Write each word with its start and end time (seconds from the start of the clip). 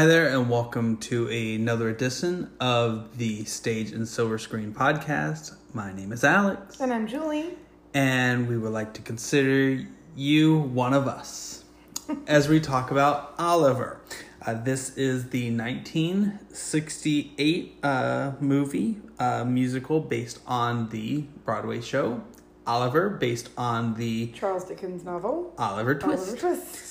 Hi 0.00 0.06
there, 0.06 0.28
and 0.28 0.48
welcome 0.48 0.96
to 0.96 1.28
another 1.28 1.90
edition 1.90 2.50
of 2.58 3.18
the 3.18 3.44
Stage 3.44 3.92
and 3.92 4.08
Silver 4.08 4.38
Screen 4.38 4.72
podcast. 4.72 5.54
My 5.74 5.92
name 5.92 6.10
is 6.10 6.24
Alex, 6.24 6.80
And 6.80 6.90
I'm 6.90 7.06
Julie. 7.06 7.58
and 7.92 8.48
we 8.48 8.56
would 8.56 8.72
like 8.72 8.94
to 8.94 9.02
consider 9.02 9.84
you 10.16 10.58
one 10.58 10.94
of 10.94 11.06
us 11.06 11.64
as 12.26 12.48
we 12.48 12.60
talk 12.60 12.90
about 12.90 13.34
Oliver. 13.38 14.00
Uh, 14.40 14.54
this 14.54 14.96
is 14.96 15.28
the 15.28 15.54
1968 15.54 17.76
uh, 17.82 18.32
movie 18.40 18.96
uh, 19.18 19.44
musical 19.44 20.00
based 20.00 20.38
on 20.46 20.88
the 20.88 21.26
Broadway 21.44 21.82
show 21.82 22.22
Oliver, 22.66 23.10
based 23.10 23.50
on 23.58 23.96
the 23.96 24.28
Charles 24.28 24.64
Dickens 24.64 25.04
novel. 25.04 25.52
Oliver 25.58 25.94
Twist. 25.94 26.28
Oliver 26.28 26.40
Twist. 26.40 26.86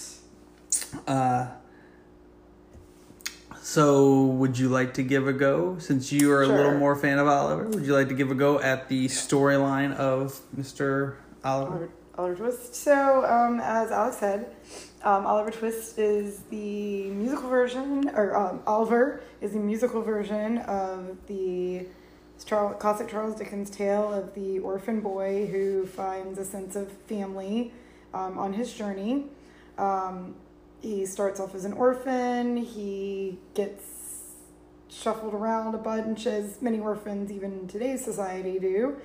Uh, 1.08 1.48
so, 3.70 4.24
would 4.24 4.58
you 4.58 4.68
like 4.68 4.96
to 4.96 5.04
give 5.04 5.28
a 5.28 5.34
go 5.34 5.78
since 5.78 6.12
you 6.12 6.32
are 6.32 6.42
a 6.42 6.48
little 6.48 6.74
more 6.74 6.96
fan 6.96 7.20
of 7.20 7.28
Oliver? 7.28 7.68
Would 7.68 7.86
you 7.86 7.94
like 7.94 8.08
to 8.08 8.16
give 8.16 8.32
a 8.32 8.36
go 8.36 8.60
at 8.60 8.90
the 8.90 9.06
storyline 9.10 9.96
of 9.96 10.42
Mr. 10.58 11.18
Oliver? 11.44 11.72
Oliver, 11.72 11.90
Oliver 12.18 12.36
Twist. 12.36 12.74
So, 12.74 13.24
um, 13.26 13.60
as 13.60 13.92
Alex 13.92 14.18
said, 14.18 14.56
um, 15.04 15.28
Oliver 15.28 15.52
Twist 15.52 16.00
is 16.00 16.40
the 16.50 17.12
musical 17.12 17.48
version, 17.48 18.10
or 18.16 18.36
um, 18.36 18.64
Oliver 18.66 19.22
is 19.40 19.52
the 19.52 19.60
musical 19.60 20.02
version 20.02 20.58
of 20.58 21.16
the 21.28 21.86
Charles, 22.44 22.76
classic 22.82 23.08
Charles 23.08 23.36
Dickens 23.36 23.70
tale 23.70 24.12
of 24.12 24.34
the 24.34 24.58
orphan 24.60 25.00
boy 25.00 25.46
who 25.46 25.86
finds 25.86 26.40
a 26.40 26.46
sense 26.46 26.76
of 26.76 26.92
family 26.92 27.72
um, 28.16 28.36
on 28.40 28.54
his 28.54 28.74
journey. 28.74 29.26
Um, 29.78 30.34
he 30.82 31.06
starts 31.06 31.40
off 31.40 31.56
as 31.56 31.66
an 31.66 31.74
orphan. 31.74 32.58
He 32.58 33.38
gets 33.54 33.84
shuffled 34.90 35.34
around 35.34 35.76
a 35.76 35.78
bunch, 35.78 36.26
as 36.26 36.62
many 36.62 36.80
orphans 36.80 37.32
even 37.32 37.54
in 37.54 37.68
today's 37.68 38.04
society 38.04 38.60
do. 38.60 38.98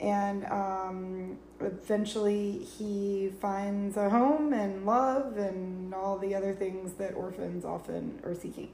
And 0.00 0.44
um, 0.46 1.38
eventually 1.60 2.58
he 2.58 3.32
finds 3.40 3.96
a 3.96 4.08
home 4.08 4.52
and 4.52 4.86
love 4.86 5.36
and 5.36 5.92
all 5.92 6.18
the 6.18 6.34
other 6.34 6.52
things 6.52 6.94
that 6.94 7.14
orphans 7.14 7.64
often 7.64 8.20
are 8.24 8.34
seeking. 8.34 8.70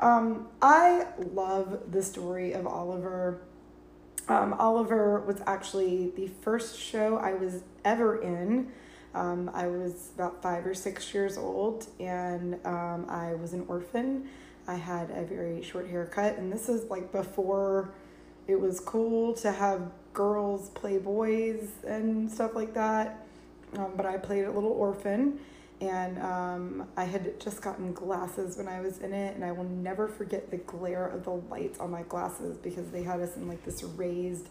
Um, 0.00 0.48
I 0.60 1.06
love 1.32 1.92
the 1.92 2.02
story 2.02 2.52
of 2.52 2.66
Oliver. 2.66 3.40
Um, 4.28 4.54
Oliver 4.54 5.20
was 5.20 5.40
actually 5.46 6.12
the 6.16 6.28
first 6.42 6.78
show 6.78 7.16
I 7.16 7.34
was 7.34 7.62
ever 7.84 8.20
in. 8.20 8.72
Um, 9.14 9.50
I 9.52 9.66
was 9.66 10.10
about 10.14 10.42
five 10.42 10.66
or 10.66 10.74
six 10.74 11.12
years 11.12 11.36
old, 11.36 11.86
and 12.00 12.54
um, 12.64 13.06
I 13.08 13.34
was 13.34 13.52
an 13.52 13.64
orphan. 13.68 14.28
I 14.66 14.76
had 14.76 15.10
a 15.10 15.24
very 15.24 15.62
short 15.62 15.88
haircut, 15.88 16.38
and 16.38 16.52
this 16.52 16.68
is 16.68 16.88
like 16.88 17.12
before 17.12 17.92
it 18.46 18.58
was 18.58 18.80
cool 18.80 19.34
to 19.34 19.52
have 19.52 19.90
girls 20.12 20.70
play 20.70 20.98
boys 20.98 21.68
and 21.86 22.30
stuff 22.30 22.54
like 22.54 22.74
that. 22.74 23.26
Um, 23.76 23.92
but 23.96 24.06
I 24.06 24.18
played 24.18 24.44
a 24.44 24.50
little 24.50 24.72
orphan, 24.72 25.40
and 25.80 26.18
um, 26.18 26.88
I 26.96 27.04
had 27.04 27.40
just 27.40 27.60
gotten 27.60 27.92
glasses 27.92 28.56
when 28.56 28.68
I 28.68 28.80
was 28.80 28.98
in 28.98 29.12
it, 29.12 29.34
and 29.34 29.44
I 29.44 29.52
will 29.52 29.64
never 29.64 30.08
forget 30.08 30.50
the 30.50 30.58
glare 30.58 31.06
of 31.06 31.24
the 31.24 31.32
lights 31.50 31.78
on 31.80 31.90
my 31.90 32.02
glasses 32.02 32.56
because 32.56 32.90
they 32.90 33.02
had 33.02 33.20
us 33.20 33.36
in 33.36 33.48
like 33.48 33.64
this 33.64 33.82
raised 33.82 34.48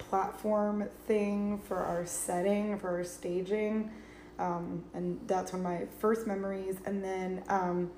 platform 0.00 0.88
thing 1.06 1.60
for 1.68 1.76
our 1.76 2.04
setting, 2.04 2.78
for 2.78 2.88
our 2.88 3.04
staging. 3.04 3.90
Um, 4.40 4.82
and 4.94 5.20
that's 5.26 5.52
one 5.52 5.60
of 5.60 5.64
my 5.64 5.86
first 6.00 6.26
memories. 6.26 6.76
And 6.86 7.04
then, 7.04 7.44
um, 7.48 7.90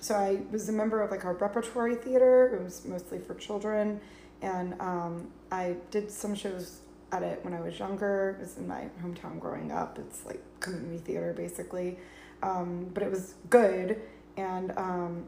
so 0.00 0.14
I 0.14 0.42
was 0.52 0.68
a 0.68 0.72
member 0.72 1.02
of 1.02 1.10
like 1.10 1.24
our 1.24 1.34
repertory 1.34 1.96
theater. 1.96 2.54
It 2.54 2.62
was 2.62 2.84
mostly 2.84 3.18
for 3.18 3.34
children, 3.34 4.00
and 4.42 4.80
um, 4.80 5.28
I 5.50 5.76
did 5.90 6.10
some 6.10 6.34
shows 6.34 6.80
at 7.10 7.22
it 7.22 7.40
when 7.42 7.54
I 7.54 7.60
was 7.60 7.78
younger. 7.78 8.36
It 8.38 8.42
was 8.42 8.58
in 8.58 8.68
my 8.68 8.88
hometown 9.02 9.40
growing 9.40 9.72
up. 9.72 9.98
It's 9.98 10.24
like 10.24 10.42
community 10.60 10.98
theater 10.98 11.32
basically, 11.32 11.98
um, 12.42 12.90
but 12.94 13.02
it 13.02 13.10
was 13.10 13.34
good. 13.50 14.00
And 14.36 14.72
um, 14.76 15.24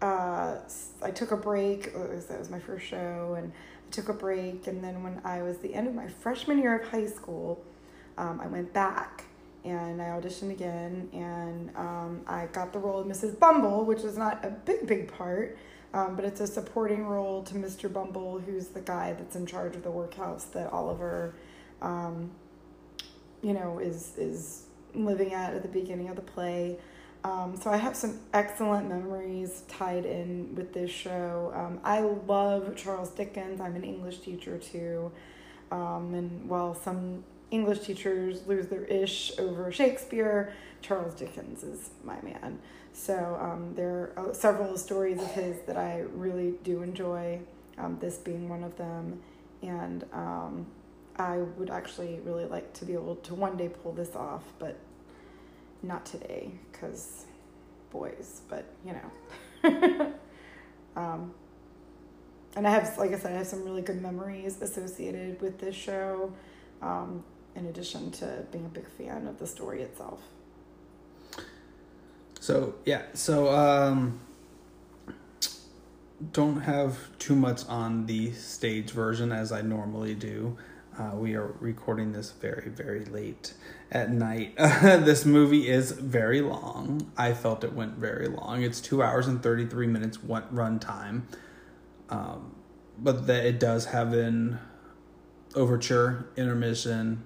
uh, 0.00 0.56
I 1.02 1.10
took 1.10 1.32
a 1.32 1.36
break. 1.36 1.92
That 1.92 2.38
was 2.38 2.48
my 2.50 2.60
first 2.60 2.86
show, 2.86 3.34
and 3.36 3.52
Took 3.90 4.08
a 4.08 4.12
break. 4.12 4.66
And 4.66 4.82
then 4.82 5.02
when 5.02 5.20
I 5.24 5.42
was 5.42 5.58
the 5.58 5.74
end 5.74 5.88
of 5.88 5.94
my 5.94 6.08
freshman 6.08 6.58
year 6.58 6.78
of 6.78 6.88
high 6.88 7.06
school, 7.06 7.64
um, 8.18 8.40
I 8.40 8.46
went 8.46 8.72
back 8.72 9.24
and 9.66 10.00
I 10.00 10.06
auditioned 10.06 10.52
again, 10.52 11.08
and 11.12 11.76
um, 11.76 12.20
I 12.28 12.46
got 12.46 12.72
the 12.72 12.78
role 12.78 13.00
of 13.00 13.06
Mrs. 13.06 13.36
Bumble, 13.38 13.84
which 13.84 14.02
is 14.04 14.16
not 14.16 14.44
a 14.44 14.50
big, 14.50 14.86
big 14.86 15.12
part, 15.12 15.58
um, 15.92 16.14
but 16.14 16.24
it's 16.24 16.40
a 16.40 16.46
supporting 16.46 17.04
role 17.04 17.42
to 17.42 17.54
Mr. 17.54 17.92
Bumble, 17.92 18.38
who's 18.38 18.68
the 18.68 18.80
guy 18.80 19.12
that's 19.14 19.34
in 19.34 19.44
charge 19.44 19.74
of 19.74 19.82
the 19.82 19.90
workhouse 19.90 20.44
that 20.44 20.72
Oliver, 20.72 21.34
um, 21.82 22.30
you 23.42 23.54
know, 23.54 23.80
is 23.80 24.12
is 24.16 24.66
living 24.94 25.34
at 25.34 25.52
at 25.52 25.62
the 25.62 25.68
beginning 25.68 26.08
of 26.08 26.16
the 26.16 26.22
play. 26.22 26.78
Um, 27.26 27.56
so 27.56 27.70
I 27.70 27.76
have 27.76 27.96
some 27.96 28.20
excellent 28.32 28.88
memories 28.88 29.64
tied 29.66 30.06
in 30.06 30.54
with 30.54 30.72
this 30.72 30.92
show. 30.92 31.52
Um, 31.56 31.80
I 31.82 31.98
love 32.00 32.76
Charles 32.76 33.10
Dickens. 33.10 33.60
I'm 33.60 33.74
an 33.74 33.82
English 33.82 34.18
teacher 34.20 34.58
too, 34.58 35.10
um, 35.72 36.14
and 36.14 36.48
while 36.48 36.72
some 36.72 37.24
English 37.50 37.80
teachers 37.80 38.46
lose 38.46 38.68
their 38.68 38.84
ish 38.84 39.36
over 39.40 39.72
Shakespeare, 39.72 40.52
Charles 40.82 41.14
Dickens 41.14 41.64
is 41.64 41.90
my 42.04 42.14
man. 42.22 42.60
So 42.92 43.36
um, 43.40 43.74
there 43.74 44.12
are 44.16 44.32
several 44.32 44.78
stories 44.78 45.20
of 45.20 45.32
his 45.32 45.56
that 45.66 45.76
I 45.76 46.04
really 46.14 46.54
do 46.62 46.82
enjoy. 46.82 47.40
Um, 47.76 47.98
this 48.00 48.18
being 48.18 48.48
one 48.48 48.62
of 48.62 48.76
them, 48.76 49.20
and 49.62 50.04
um, 50.12 50.66
I 51.16 51.38
would 51.38 51.70
actually 51.70 52.20
really 52.24 52.44
like 52.44 52.72
to 52.74 52.84
be 52.84 52.92
able 52.92 53.16
to 53.16 53.34
one 53.34 53.56
day 53.56 53.68
pull 53.68 53.92
this 53.92 54.14
off, 54.14 54.44
but 54.60 54.78
not 55.82 56.04
today 56.06 56.50
because 56.70 57.26
boys 57.90 58.40
but 58.48 58.64
you 58.84 58.92
know 58.92 60.12
um, 60.96 61.32
and 62.56 62.66
i 62.66 62.70
have 62.70 62.96
like 62.98 63.12
i 63.12 63.18
said 63.18 63.32
i 63.32 63.36
have 63.36 63.46
some 63.46 63.64
really 63.64 63.82
good 63.82 64.00
memories 64.00 64.60
associated 64.60 65.40
with 65.40 65.58
this 65.58 65.74
show 65.74 66.32
um, 66.82 67.22
in 67.54 67.66
addition 67.66 68.10
to 68.10 68.44
being 68.52 68.64
a 68.64 68.68
big 68.68 68.88
fan 68.88 69.26
of 69.26 69.38
the 69.38 69.46
story 69.46 69.82
itself 69.82 70.20
So, 72.40 72.74
yeah, 72.84 73.02
so 73.12 73.48
um, 73.52 74.20
don't 76.32 76.60
have 76.60 76.96
too 77.18 77.34
much 77.34 77.66
on 77.68 78.06
the 78.06 78.30
stage 78.34 78.90
version 78.90 79.32
as 79.32 79.50
I 79.50 79.62
normally 79.62 80.14
do. 80.14 80.56
Uh, 80.98 81.14
we 81.14 81.34
are 81.34 81.54
recording 81.60 82.12
this 82.12 82.30
very, 82.30 82.70
very 82.70 83.04
late 83.04 83.52
at 83.92 84.10
night. 84.10 84.56
this 84.56 85.26
movie 85.26 85.68
is 85.68 85.92
very 85.92 86.40
long. 86.40 87.10
I 87.18 87.34
felt 87.34 87.64
it 87.64 87.74
went 87.74 87.94
very 87.98 88.28
long. 88.28 88.62
It's 88.62 88.80
two 88.80 89.02
hours 89.02 89.26
and 89.26 89.42
33 89.42 89.86
minutes 89.88 90.22
one 90.22 90.44
run 90.50 90.78
time. 90.78 91.28
Um, 92.08 92.54
but 92.98 93.26
that 93.26 93.44
it 93.44 93.60
does 93.60 93.86
have 93.86 94.14
an 94.14 94.58
overture, 95.54 96.28
intermission, 96.36 97.24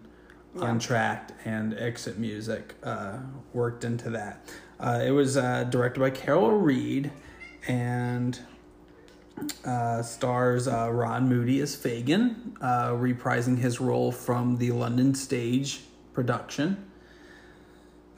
Yeah. 0.56 0.62
entr'acte, 0.62 1.30
and 1.44 1.72
exit 1.74 2.18
music 2.18 2.74
uh, 2.82 3.18
worked 3.52 3.84
into 3.84 4.10
that. 4.10 4.48
Uh, 4.80 5.00
it 5.04 5.12
was 5.12 5.36
uh, 5.36 5.62
directed 5.64 6.00
by 6.00 6.10
Carol 6.10 6.52
Reed 6.58 7.12
and 7.68 8.40
uh, 9.64 10.02
stars 10.02 10.68
uh, 10.68 10.90
Ron 10.90 11.28
Moody 11.28 11.60
as 11.60 11.76
Fagin, 11.76 12.56
uh, 12.60 12.90
reprising 12.90 13.58
his 13.58 13.80
role 13.80 14.12
from 14.12 14.56
the 14.56 14.70
London 14.72 15.14
stage 15.14 15.80
production. 16.12 16.90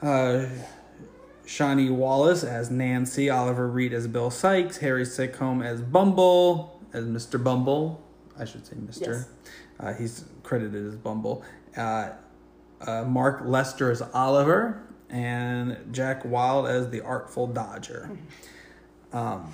Uh, 0.01 0.45
Shani 1.45 1.93
Wallis 1.93 2.43
as 2.43 2.71
Nancy, 2.71 3.29
Oliver 3.29 3.67
Reed 3.67 3.93
as 3.93 4.07
Bill 4.07 4.29
Sikes, 4.29 4.77
Harry 4.77 5.05
Secombe 5.05 5.63
as 5.63 5.81
Bumble, 5.81 6.81
as 6.93 7.05
Mr. 7.05 7.41
Bumble. 7.41 8.01
I 8.37 8.45
should 8.45 8.65
say 8.65 8.75
Mr. 8.75 9.07
Yes. 9.07 9.29
Uh, 9.79 9.93
he's 9.93 10.25
credited 10.43 10.85
as 10.85 10.95
Bumble. 10.95 11.43
Uh, 11.75 12.11
uh, 12.81 13.03
Mark 13.03 13.41
Lester 13.45 13.91
as 13.91 14.01
Oliver, 14.13 14.83
and 15.09 15.77
Jack 15.91 16.25
Wild 16.25 16.67
as 16.67 16.89
the 16.89 17.01
Artful 17.01 17.47
Dodger. 17.47 18.09
Um, 19.11 19.51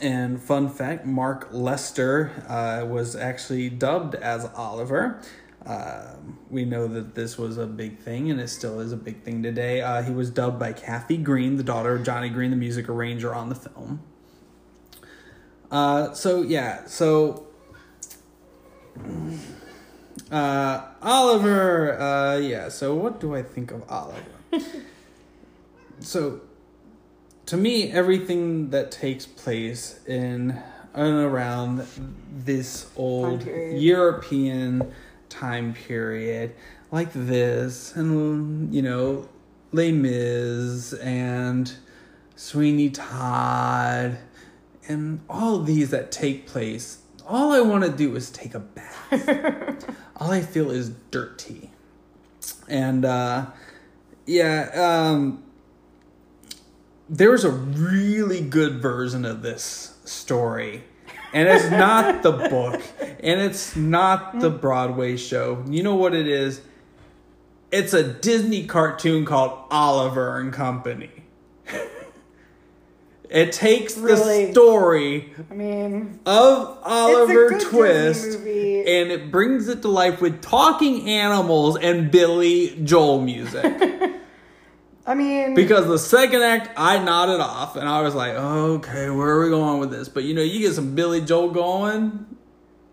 and 0.00 0.40
fun 0.40 0.68
fact 0.68 1.04
Mark 1.04 1.48
Lester 1.52 2.30
uh, 2.48 2.86
was 2.86 3.16
actually 3.16 3.68
dubbed 3.70 4.14
as 4.14 4.44
Oliver. 4.54 5.20
Um 5.66 6.38
we 6.50 6.64
know 6.64 6.86
that 6.88 7.14
this 7.14 7.36
was 7.36 7.58
a 7.58 7.66
big 7.66 7.98
thing, 7.98 8.30
and 8.30 8.40
it 8.40 8.48
still 8.48 8.80
is 8.80 8.92
a 8.92 8.96
big 8.96 9.22
thing 9.22 9.42
today. 9.42 9.80
Uh, 9.82 10.02
he 10.02 10.12
was 10.12 10.30
dubbed 10.30 10.58
by 10.58 10.72
Kathe 10.72 11.22
Green, 11.22 11.56
the 11.56 11.62
daughter 11.62 11.96
of 11.96 12.04
Johnny 12.04 12.30
Green, 12.30 12.50
the 12.50 12.56
music 12.56 12.88
arranger 12.88 13.34
on 13.34 13.48
the 13.48 13.54
film. 13.54 14.00
Uh, 15.70 16.14
so 16.14 16.42
yeah, 16.42 16.86
so 16.86 17.46
uh, 20.30 20.86
Oliver. 21.02 21.98
Uh, 22.00 22.36
yeah. 22.38 22.68
So 22.68 22.94
what 22.94 23.20
do 23.20 23.34
I 23.34 23.42
think 23.42 23.70
of 23.70 23.84
Oliver? 23.90 24.22
so 26.00 26.40
to 27.48 27.56
me, 27.56 27.90
everything 27.90 28.68
that 28.70 28.90
takes 28.90 29.24
place 29.24 30.00
in 30.06 30.62
and 30.92 31.14
around 31.14 31.86
this 32.30 32.90
old. 32.94 33.42
European 33.46 34.92
time 35.30 35.72
period, 35.72 36.54
like 36.90 37.10
this, 37.14 37.96
and 37.96 38.74
you 38.74 38.82
know, 38.82 39.26
Les 39.72 39.92
Mis 39.92 40.92
and 40.92 41.72
Sweeney 42.36 42.90
Todd, 42.90 44.18
and 44.86 45.20
all 45.30 45.60
these 45.60 45.88
that 45.88 46.12
take 46.12 46.46
place. 46.46 46.98
All 47.26 47.52
I 47.52 47.60
want 47.60 47.82
to 47.84 47.90
do 47.90 48.14
is 48.14 48.28
take 48.28 48.54
a 48.54 48.60
bath. 48.60 49.96
all 50.16 50.30
I 50.30 50.42
feel 50.42 50.70
is 50.70 50.90
dirty, 51.10 51.70
and 52.68 53.06
uh, 53.06 53.46
yeah. 54.26 54.70
Um, 54.74 55.44
there 57.08 57.30
was 57.30 57.44
a 57.44 57.50
really 57.50 58.40
good 58.40 58.80
version 58.82 59.24
of 59.24 59.42
this 59.42 59.98
story. 60.04 60.84
And 61.32 61.48
it's 61.48 61.70
not 61.70 62.22
the 62.22 62.32
book. 62.32 62.80
And 63.20 63.40
it's 63.40 63.76
not 63.76 64.40
the 64.40 64.50
broadway 64.50 65.16
show. 65.16 65.62
You 65.68 65.82
know 65.82 65.94
what 65.94 66.14
it 66.14 66.26
is? 66.26 66.62
It's 67.70 67.92
a 67.92 68.02
disney 68.02 68.66
cartoon 68.66 69.24
called 69.26 69.66
oliver 69.70 70.38
and 70.38 70.52
company. 70.52 71.10
It 73.30 73.52
takes 73.52 73.94
Really? 73.98 74.46
the 74.46 74.52
story 74.52 75.34
I 75.50 75.54
mean, 75.54 76.18
of 76.24 76.78
oliver 76.82 77.58
twist 77.60 78.38
and 78.38 79.12
it 79.12 79.30
brings 79.30 79.68
it 79.68 79.82
to 79.82 79.88
life 79.88 80.22
with 80.22 80.40
talking 80.40 81.06
animals 81.10 81.76
and 81.76 82.10
billy 82.10 82.80
joel 82.84 83.20
music 83.20 83.62
I 85.08 85.14
mean, 85.14 85.54
Because 85.54 85.86
the 85.86 85.98
second 85.98 86.42
act, 86.42 86.68
I 86.76 86.98
nodded 86.98 87.40
off 87.40 87.76
and 87.76 87.88
I 87.88 88.02
was 88.02 88.14
like, 88.14 88.34
okay, 88.34 89.08
where 89.08 89.30
are 89.30 89.44
we 89.44 89.48
going 89.48 89.80
with 89.80 89.90
this? 89.90 90.06
But 90.06 90.24
you 90.24 90.34
know, 90.34 90.42
you 90.42 90.60
get 90.60 90.74
some 90.74 90.94
Billy 90.94 91.22
Joel 91.22 91.50
going, 91.50 92.36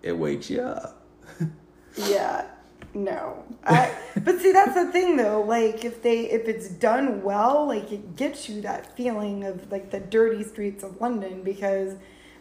it 0.01 0.17
wakes 0.17 0.49
you 0.49 0.61
up. 0.61 1.05
yeah, 1.97 2.47
no. 2.93 3.43
I, 3.65 3.93
but 4.23 4.39
see, 4.39 4.53
that's 4.53 4.75
the 4.75 4.93
thing 4.93 5.17
though. 5.17 5.41
Like, 5.41 5.83
if 5.83 6.01
they, 6.01 6.31
if 6.31 6.47
it's 6.47 6.69
done 6.69 7.21
well, 7.21 7.67
like 7.67 7.91
it 7.91 8.15
gets 8.15 8.47
you 8.47 8.61
that 8.61 8.95
feeling 8.95 9.43
of 9.43 9.69
like 9.69 9.91
the 9.91 9.99
dirty 9.99 10.41
streets 10.45 10.85
of 10.85 11.01
London. 11.01 11.43
Because, 11.43 11.95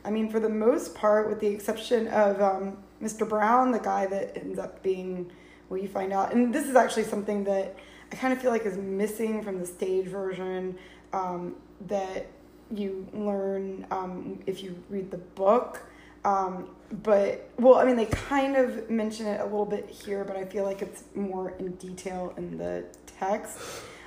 I 0.05 0.11
mean, 0.11 0.31
for 0.31 0.39
the 0.39 0.49
most 0.49 0.95
part, 0.95 1.29
with 1.29 1.41
the 1.41 1.49
exception 1.49 2.07
of 2.07 2.41
um, 2.41 2.79
Mr. 3.03 3.29
Brown, 3.29 3.73
the 3.73 3.81
guy 3.81 4.07
that 4.07 4.39
ends 4.39 4.61
up 4.61 4.85
being, 4.85 5.33
well, 5.69 5.81
you 5.81 5.89
find 5.89 6.13
out, 6.13 6.33
and 6.33 6.55
this 6.55 6.69
is 6.69 6.77
actually 6.77 7.05
something 7.05 7.43
that 7.43 7.75
I 8.15 8.17
kind 8.17 8.33
of 8.33 8.41
feel 8.41 8.53
like 8.53 8.65
is 8.65 8.79
missing 8.79 9.43
from 9.43 9.59
the 9.59 9.67
stage 9.67 10.07
version. 10.07 10.79
Um, 11.13 11.57
that 11.89 12.27
you 12.71 13.09
learn 13.13 13.87
um, 13.91 14.39
if 14.47 14.63
you 14.63 14.81
read 14.89 15.11
the 15.11 15.19
book. 15.19 15.83
Um, 16.25 16.71
but 17.03 17.51
well, 17.59 17.75
I 17.75 17.85
mean, 17.85 17.97
they 17.97 18.07
kind 18.07 18.57
of 18.57 18.89
mention 18.89 19.27
it 19.27 19.41
a 19.41 19.45
little 19.45 19.67
bit 19.67 19.89
here, 19.91 20.25
but 20.25 20.37
I 20.37 20.45
feel 20.45 20.63
like 20.63 20.81
it's 20.81 21.03
more 21.17 21.51
in 21.59 21.73
detail 21.73 22.33
in 22.37 22.57
the 22.57 22.85
text. 23.19 23.59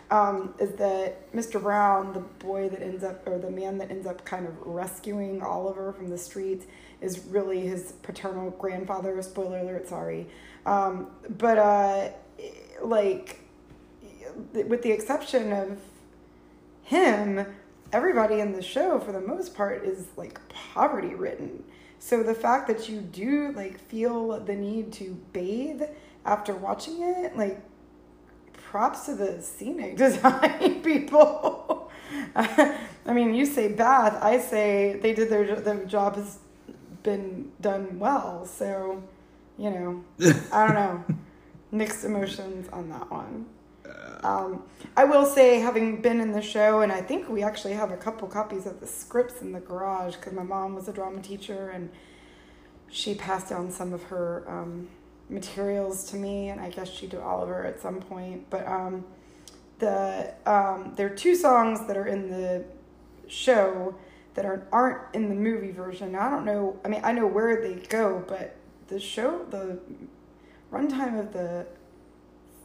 Um, 0.09 0.53
is 0.57 0.71
that 0.75 1.33
Mr. 1.33 1.61
Brown, 1.61 2.13
the 2.13 2.21
boy 2.21 2.69
that 2.69 2.81
ends 2.81 3.03
up, 3.03 3.27
or 3.27 3.37
the 3.37 3.51
man 3.51 3.77
that 3.79 3.91
ends 3.91 4.07
up 4.07 4.23
kind 4.23 4.47
of 4.47 4.53
rescuing 4.65 5.41
Oliver 5.41 5.91
from 5.91 6.09
the 6.09 6.17
streets, 6.17 6.65
is 7.01 7.19
really 7.27 7.59
his 7.59 7.91
paternal 8.03 8.51
grandfather. 8.51 9.21
Spoiler 9.21 9.59
alert, 9.59 9.89
sorry. 9.89 10.27
Um, 10.65 11.11
but 11.37 11.57
uh, 11.57 12.09
like, 12.81 13.41
with 14.53 14.81
the 14.81 14.91
exception 14.91 15.51
of 15.51 15.79
him, 16.83 17.45
everybody 17.91 18.39
in 18.39 18.53
the 18.53 18.61
show, 18.61 18.99
for 18.99 19.11
the 19.11 19.21
most 19.21 19.55
part, 19.55 19.83
is 19.83 20.07
like 20.15 20.39
poverty 20.49 21.15
ridden. 21.15 21.63
So 21.99 22.23
the 22.23 22.35
fact 22.35 22.67
that 22.67 22.87
you 22.87 23.01
do 23.01 23.51
like 23.53 23.79
feel 23.79 24.39
the 24.39 24.55
need 24.55 24.93
to 24.93 25.17
bathe 25.33 25.81
after 26.25 26.55
watching 26.55 27.01
it, 27.01 27.35
like 27.37 27.61
props 28.53 29.05
to 29.05 29.15
the 29.15 29.41
scenic 29.41 29.97
design 30.05 30.81
people. 30.81 31.91
I 32.35 33.13
mean, 33.13 33.33
you 33.33 33.45
say 33.45 33.69
bath, 33.69 34.17
I 34.21 34.39
say 34.39 34.99
they 35.01 35.13
did 35.13 35.29
their 35.29 35.55
their 35.55 35.85
job 35.85 36.15
has 36.15 36.39
been 37.03 37.51
done 37.61 37.99
well. 37.99 38.45
So, 38.45 39.03
you 39.57 39.69
know, 39.71 40.03
I 40.51 40.67
don't 40.67 40.75
know, 40.75 41.05
mixed 41.71 42.03
emotions 42.03 42.67
on 42.71 42.89
that 42.89 43.09
one. 43.09 43.45
Um, 44.23 44.63
I 44.95 45.03
will 45.03 45.25
say, 45.25 45.59
having 45.59 46.01
been 46.01 46.19
in 46.19 46.31
the 46.31 46.41
show, 46.41 46.81
and 46.81 46.91
I 46.91 47.01
think 47.01 47.29
we 47.29 47.43
actually 47.43 47.73
have 47.73 47.91
a 47.91 47.97
couple 47.97 48.27
copies 48.27 48.65
of 48.65 48.79
the 48.79 48.87
scripts 48.87 49.41
in 49.41 49.51
the 49.51 49.59
garage 49.59 50.15
because 50.15 50.33
my 50.33 50.43
mom 50.43 50.75
was 50.75 50.87
a 50.87 50.93
drama 50.93 51.21
teacher 51.21 51.69
and 51.69 51.89
she 52.89 53.15
passed 53.15 53.49
down 53.49 53.71
some 53.71 53.93
of 53.93 54.03
her 54.03 54.43
um, 54.47 54.87
materials 55.29 56.05
to 56.11 56.15
me, 56.15 56.49
and 56.49 56.59
I 56.59 56.69
guess 56.69 56.89
she 56.89 57.07
did 57.07 57.19
Oliver 57.19 57.65
at 57.65 57.79
some 57.79 57.99
point. 57.99 58.49
But 58.49 58.67
um, 58.67 59.05
the 59.79 60.33
um, 60.45 60.93
there 60.95 61.07
are 61.07 61.15
two 61.15 61.35
songs 61.35 61.85
that 61.87 61.97
are 61.97 62.07
in 62.07 62.29
the 62.29 62.65
show 63.27 63.95
that 64.33 64.45
are, 64.45 64.67
aren't 64.71 65.01
in 65.13 65.29
the 65.29 65.35
movie 65.35 65.71
version. 65.71 66.15
I 66.15 66.29
don't 66.29 66.45
know. 66.45 66.79
I 66.85 66.87
mean, 66.87 67.01
I 67.03 67.11
know 67.11 67.27
where 67.27 67.61
they 67.61 67.75
go, 67.87 68.23
but 68.27 68.55
the 68.87 68.99
show, 68.99 69.45
the 69.49 69.79
runtime 70.71 71.19
of 71.19 71.33
the 71.33 71.65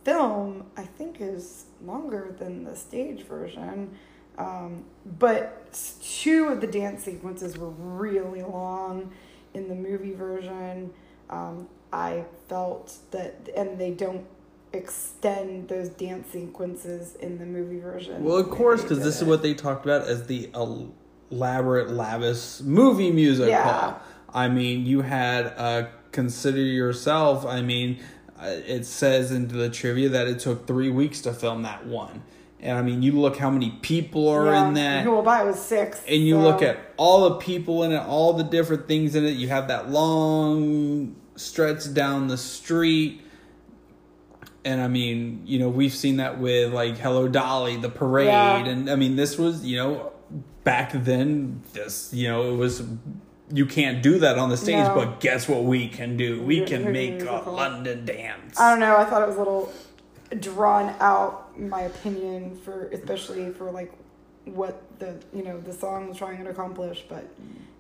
film, 0.04 0.64
I 0.76 0.84
think, 0.84 1.20
is 1.20 1.66
longer 1.84 2.34
than 2.38 2.64
the 2.64 2.76
stage 2.76 3.22
version. 3.22 3.96
Um, 4.38 4.84
but 5.18 5.72
two 6.02 6.48
of 6.48 6.60
the 6.60 6.66
dance 6.66 7.04
sequences 7.04 7.58
were 7.58 7.70
really 7.70 8.42
long 8.42 9.12
in 9.54 9.68
the 9.68 9.74
movie 9.74 10.14
version. 10.14 10.90
Um, 11.30 11.68
I 11.92 12.24
felt 12.48 12.96
that, 13.10 13.48
and 13.56 13.78
they 13.78 13.90
don't 13.90 14.24
extend 14.72 15.68
those 15.68 15.90
dance 15.90 16.30
sequences 16.30 17.16
in 17.16 17.38
the 17.38 17.44
movie 17.44 17.78
version. 17.78 18.24
Well, 18.24 18.38
of 18.38 18.50
course, 18.50 18.82
because 18.82 19.02
this 19.02 19.20
is 19.20 19.24
what 19.24 19.42
they 19.42 19.54
talked 19.54 19.84
about 19.84 20.08
as 20.08 20.26
the 20.26 20.50
elaborate, 21.30 21.90
lavish 21.90 22.60
movie 22.60 23.10
musical. 23.10 23.50
Yeah. 23.50 23.98
I 24.32 24.48
mean, 24.48 24.86
you 24.86 25.02
had 25.02 25.52
uh, 25.58 25.88
consider 26.10 26.60
yourself. 26.60 27.44
I 27.44 27.60
mean, 27.60 28.00
Uh, 28.42 28.46
it 28.66 28.84
says 28.84 29.30
in 29.30 29.46
the 29.48 29.70
trivia 29.70 30.08
that 30.08 30.26
it 30.26 30.40
took 30.40 30.66
three 30.66 30.90
weeks 30.90 31.20
to 31.22 31.32
film 31.32 31.62
that 31.62 31.86
one. 31.86 32.22
And 32.60 32.76
I 32.78 32.82
mean, 32.82 33.02
you 33.02 33.12
look 33.12 33.36
how 33.36 33.50
many 33.50 33.70
people 33.82 34.28
are 34.28 34.46
Yeah, 34.46 34.68
in 34.68 34.74
that. 34.74 35.06
Well, 35.06 35.28
I 35.28 35.42
was 35.44 35.60
six. 35.60 36.00
and 36.08 36.22
you 36.26 36.34
so- 36.34 36.40
look 36.42 36.62
at 36.62 36.78
all 36.96 37.28
the 37.30 37.36
people 37.36 37.82
in 37.84 37.92
it, 37.92 37.98
all 38.06 38.32
the 38.32 38.44
different 38.44 38.86
things 38.88 39.14
in 39.14 39.24
it. 39.24 39.32
You 39.32 39.48
have 39.48 39.68
that 39.68 39.90
long 39.90 41.16
stretch 41.36 41.92
down 41.94 42.28
the 42.28 42.36
street. 42.36 43.20
And 44.64 44.80
I 44.80 44.86
mean, 44.88 45.42
you 45.44 45.58
know, 45.58 45.68
we've 45.68 45.92
seen 45.94 46.18
that 46.18 46.38
with 46.38 46.72
like 46.72 46.98
Hello 46.98 47.26
Dolly, 47.28 47.76
the 47.76 47.88
parade. 47.88 48.26
Yeah. 48.28 48.64
And 48.64 48.88
I 48.90 48.94
mean, 48.96 49.16
this 49.16 49.36
was, 49.38 49.64
you 49.64 49.76
know, 49.76 50.12
back 50.62 50.92
then, 50.94 51.62
this, 51.72 52.12
you 52.14 52.28
know, 52.28 52.52
it 52.52 52.56
was, 52.56 52.82
you 53.52 53.66
can't 53.66 54.02
do 54.02 54.18
that 54.20 54.38
on 54.38 54.48
the 54.48 54.56
stage, 54.56 54.86
No. 54.86 54.94
but 54.94 55.20
guess 55.20 55.48
what 55.48 55.64
we 55.64 55.88
can 55.88 56.16
do? 56.16 56.42
We 56.42 56.64
can 56.64 56.90
make 56.92 57.22
a. 57.22 57.42
London 57.50 58.04
dance. 58.04 58.58
I 58.58 58.70
don't 58.70 58.80
know. 58.80 58.96
I 58.96 59.04
thought 59.04 59.22
it 59.22 59.28
was 59.28 59.36
a 59.36 59.40
little 59.40 59.72
drawn 60.40 60.94
out, 61.00 61.58
my 61.60 61.82
opinion, 61.82 62.56
for 62.64 62.86
especially 62.88 63.50
for 63.52 63.70
like 63.70 63.92
what 64.44 64.82
the 64.98 65.20
you 65.34 65.42
know 65.44 65.60
the 65.60 65.72
song 65.72 66.08
was 66.08 66.16
trying 66.16 66.42
to 66.42 66.50
accomplish. 66.50 67.04
But 67.08 67.28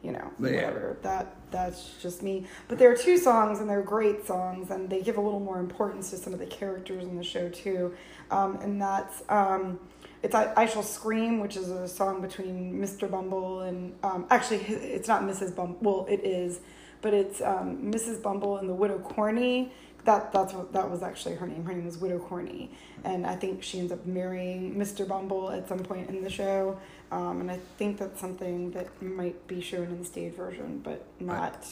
you 0.02 0.12
know, 0.12 0.30
But 0.38 0.52
yeah. 0.52 0.56
whatever. 0.66 0.96
That 1.02 1.36
that's 1.50 1.94
just 2.02 2.22
me. 2.22 2.46
But 2.68 2.78
there 2.78 2.90
are 2.90 2.96
two 2.96 3.16
songs, 3.16 3.60
and 3.60 3.68
they're 3.70 3.82
great 3.82 4.26
songs, 4.26 4.70
and 4.70 4.90
they 4.90 5.00
give 5.00 5.16
a 5.16 5.20
little 5.20 5.40
more 5.40 5.58
importance 5.58 6.10
to 6.10 6.16
some 6.18 6.32
of 6.34 6.38
the 6.38 6.46
characters 6.46 7.04
in 7.04 7.16
the 7.16 7.24
show 7.24 7.48
too. 7.48 7.94
Um, 8.30 8.56
and 8.56 8.80
that's 8.80 9.22
um, 9.28 9.78
it's 10.22 10.34
I, 10.34 10.52
I 10.56 10.66
Shall 10.66 10.82
Scream, 10.82 11.40
which 11.40 11.56
is 11.56 11.68
a 11.70 11.88
song 11.88 12.20
between 12.20 12.74
Mr. 12.80 13.10
Bumble 13.10 13.60
and 13.62 13.94
um, 14.02 14.26
actually 14.30 14.58
it's 14.58 15.08
not 15.08 15.22
Mrs. 15.22 15.54
Bumble. 15.54 15.78
Well, 15.80 16.06
it 16.08 16.20
is, 16.24 16.60
but 17.00 17.12
it's 17.14 17.40
um, 17.40 17.92
Mrs. 17.92 18.22
Bumble 18.22 18.58
and 18.58 18.68
the 18.68 18.74
Widow 18.74 18.98
Corney. 18.98 19.72
That 20.04 20.32
that's 20.32 20.52
what 20.52 20.72
that 20.72 20.90
was 20.90 21.02
actually 21.02 21.36
her 21.36 21.46
name. 21.46 21.64
Her 21.64 21.72
name 21.72 21.84
was 21.84 21.98
Widow 21.98 22.18
Corney, 22.18 22.70
and 23.04 23.24
I 23.26 23.36
think 23.36 23.62
she 23.62 23.78
ends 23.78 23.92
up 23.92 24.04
marrying 24.04 24.74
Mr. 24.74 25.06
Bumble 25.06 25.50
at 25.50 25.68
some 25.68 25.78
point 25.80 26.08
in 26.08 26.22
the 26.22 26.30
show. 26.30 26.78
Um, 27.12 27.40
and 27.40 27.50
I 27.50 27.58
think 27.78 27.98
that's 27.98 28.20
something 28.20 28.70
that 28.72 29.00
might 29.02 29.46
be 29.46 29.60
shown 29.60 29.84
in 29.84 29.98
the 29.98 30.04
stage 30.04 30.32
version, 30.34 30.80
but 30.82 31.04
not 31.20 31.66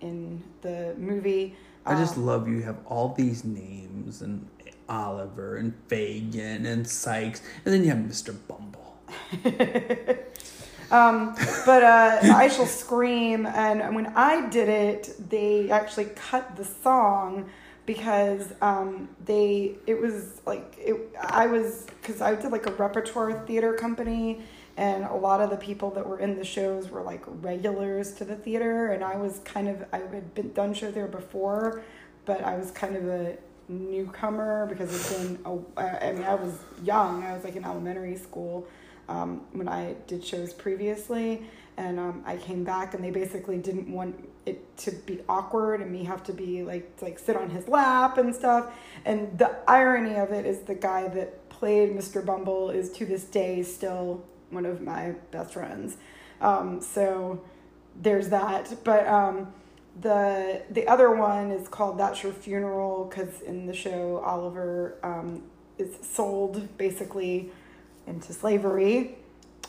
in 0.00 0.42
the 0.62 0.94
movie. 0.98 1.54
I 1.86 1.94
just 1.94 2.16
Um, 2.16 2.26
love 2.26 2.48
you 2.48 2.62
have 2.62 2.76
all 2.86 3.14
these 3.14 3.44
names 3.44 4.20
and 4.22 4.46
Oliver 4.88 5.56
and 5.56 5.74
Fagin 5.88 6.66
and 6.66 6.86
Sikes, 6.86 7.42
and 7.64 7.72
then 7.72 7.82
you 7.82 7.90
have 7.90 7.98
Mr. 7.98 8.34
Bumble. 8.48 8.98
Um, 10.90 11.34
but 11.66 11.82
uh, 11.82 12.18
I 12.22 12.46
shall 12.46 12.66
scream, 12.66 13.46
and 13.46 13.96
when 13.96 14.06
I 14.08 14.48
did 14.48 14.68
it, 14.68 15.14
they 15.28 15.68
actually 15.70 16.04
cut 16.14 16.54
the 16.56 16.64
song 16.64 17.50
because 17.86 18.52
um, 18.62 19.08
they 19.24 19.76
it 19.86 20.00
was 20.00 20.40
like 20.46 20.74
it, 20.78 20.96
I 21.20 21.46
was 21.46 21.86
because 22.00 22.20
I 22.20 22.34
did 22.34 22.50
like 22.52 22.66
a 22.66 22.72
repertoire 22.72 23.44
theater 23.46 23.74
company 23.74 24.42
and 24.76 25.04
a 25.04 25.14
lot 25.14 25.40
of 25.40 25.50
the 25.50 25.56
people 25.56 25.90
that 25.90 26.06
were 26.06 26.18
in 26.18 26.36
the 26.36 26.44
shows 26.44 26.90
were 26.90 27.02
like 27.02 27.22
regulars 27.26 28.12
to 28.14 28.24
the 28.24 28.36
theater 28.36 28.92
and 28.92 29.04
I 29.04 29.16
was 29.16 29.40
kind 29.44 29.68
of 29.68 29.84
I 29.92 29.98
had 29.98 30.34
been 30.34 30.52
done 30.52 30.72
show 30.72 30.90
there 30.90 31.06
before 31.06 31.82
but 32.24 32.42
I 32.42 32.56
was 32.56 32.70
kind 32.70 32.96
of 32.96 33.06
a 33.06 33.36
newcomer 33.68 34.66
because 34.66 34.94
it's 34.94 35.12
been 35.16 35.38
a, 35.44 35.80
I 35.80 36.12
mean 36.12 36.24
I 36.24 36.34
was 36.34 36.58
young. 36.82 37.22
I 37.24 37.34
was 37.34 37.44
like 37.44 37.56
in 37.56 37.64
elementary 37.64 38.16
school 38.16 38.66
um, 39.08 39.42
when 39.52 39.68
I 39.68 39.94
did 40.06 40.24
shows 40.24 40.52
previously. 40.52 41.42
And 41.76 41.98
um, 41.98 42.22
I 42.24 42.36
came 42.36 42.62
back 42.62 42.94
and 42.94 43.02
they 43.02 43.10
basically 43.10 43.58
didn't 43.58 43.92
want 43.92 44.28
it 44.46 44.76
to 44.78 44.92
be 44.92 45.20
awkward 45.28 45.80
and 45.80 45.90
me 45.90 46.04
have 46.04 46.22
to 46.24 46.32
be 46.32 46.62
like 46.62 46.96
to, 46.98 47.06
like 47.06 47.18
sit 47.18 47.36
on 47.36 47.50
his 47.50 47.66
lap 47.66 48.18
and 48.18 48.34
stuff. 48.34 48.72
And 49.04 49.36
the 49.38 49.56
irony 49.66 50.16
of 50.16 50.30
it 50.30 50.46
is 50.46 50.60
the 50.60 50.74
guy 50.74 51.08
that 51.08 51.48
played 51.48 51.90
Mr. 51.96 52.24
Bumble 52.24 52.70
is 52.70 52.92
to 52.92 53.06
this 53.06 53.24
day 53.24 53.62
still 53.62 54.24
one 54.50 54.66
of 54.66 54.82
my 54.82 55.14
best 55.32 55.54
friends. 55.54 55.96
Um, 56.40 56.80
so 56.80 57.42
there's 58.00 58.28
that. 58.28 58.72
But 58.84 59.06
um, 59.08 59.52
the 60.00 60.62
the 60.70 60.86
other 60.88 61.10
one 61.10 61.50
is 61.50 61.68
called 61.68 61.98
That's 61.98 62.22
Your 62.22 62.32
Funeral 62.32 63.04
because 63.04 63.40
in 63.42 63.66
the 63.66 63.74
show 63.74 64.22
Oliver 64.24 64.96
um, 65.02 65.42
is 65.78 65.96
sold 66.02 66.76
basically 66.76 67.50
into 68.06 68.32
slavery 68.32 69.16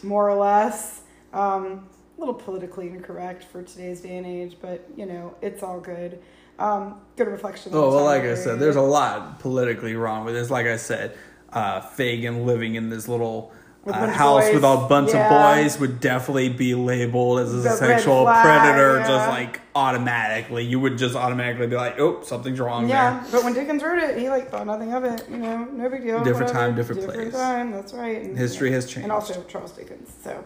more 0.03 0.29
or 0.29 0.35
less 0.35 1.01
um, 1.33 1.87
a 2.17 2.19
little 2.19 2.33
politically 2.33 2.89
incorrect 2.89 3.43
for 3.43 3.61
today's 3.63 4.01
day 4.01 4.17
and 4.17 4.25
age, 4.25 4.57
but 4.61 4.87
you 4.95 5.05
know, 5.05 5.35
it's 5.41 5.63
all 5.63 5.79
good. 5.79 6.19
Um, 6.57 7.01
good 7.17 7.27
reflection. 7.27 7.73
Oh, 7.75 7.89
well, 7.89 8.05
like 8.05 8.23
I 8.23 8.35
said, 8.35 8.59
there's 8.59 8.77
a 8.77 8.81
lot 8.81 9.39
politically 9.39 9.95
wrong 9.95 10.23
with 10.23 10.33
this. 10.33 10.49
Like 10.49 10.67
I 10.67 10.77
said, 10.77 11.17
uh, 11.51 11.81
Fagin 11.81 12.45
living 12.45 12.75
in 12.75 12.89
this 12.89 13.09
little 13.09 13.51
uh, 13.85 14.07
house 14.07 14.51
with 14.51 14.63
a 14.63 14.85
bunch 14.89 15.13
yeah. 15.13 15.25
of 15.25 15.63
boys 15.63 15.79
would 15.79 15.99
definitely 15.99 16.49
be 16.49 16.73
labeled 16.75 17.39
as 17.39 17.53
a 17.53 17.57
the 17.57 17.69
sexual 17.69 18.25
predator, 18.25 18.97
yeah. 18.97 19.07
just 19.07 19.29
like 19.29 19.61
automatically. 19.75 20.65
You 20.65 20.79
would 20.79 20.97
just 20.97 21.15
automatically 21.15 21.67
be 21.67 21.75
like, 21.75 21.99
"Oh, 21.99 22.23
something's 22.23 22.59
wrong." 22.59 22.89
Yeah, 22.89 23.21
there. 23.21 23.31
but 23.31 23.43
when 23.43 23.53
Dickens 23.53 23.83
wrote 23.83 23.99
it, 23.99 24.17
he 24.17 24.29
like 24.29 24.49
thought 24.49 24.65
nothing 24.65 24.93
of 24.93 25.03
it. 25.03 25.27
You 25.29 25.37
know, 25.37 25.65
no 25.65 25.89
big 25.89 26.03
deal. 26.03 26.23
Different 26.23 26.47
whatever. 26.47 26.53
time, 26.53 26.75
different, 26.75 27.01
different 27.01 27.31
place. 27.31 27.33
Time, 27.33 27.71
that's 27.71 27.93
right. 27.93 28.21
And, 28.21 28.37
History 28.37 28.69
yeah. 28.69 28.75
has 28.75 28.85
changed, 28.85 29.03
and 29.03 29.11
also 29.11 29.43
Charles 29.43 29.71
Dickens. 29.71 30.13
So, 30.23 30.43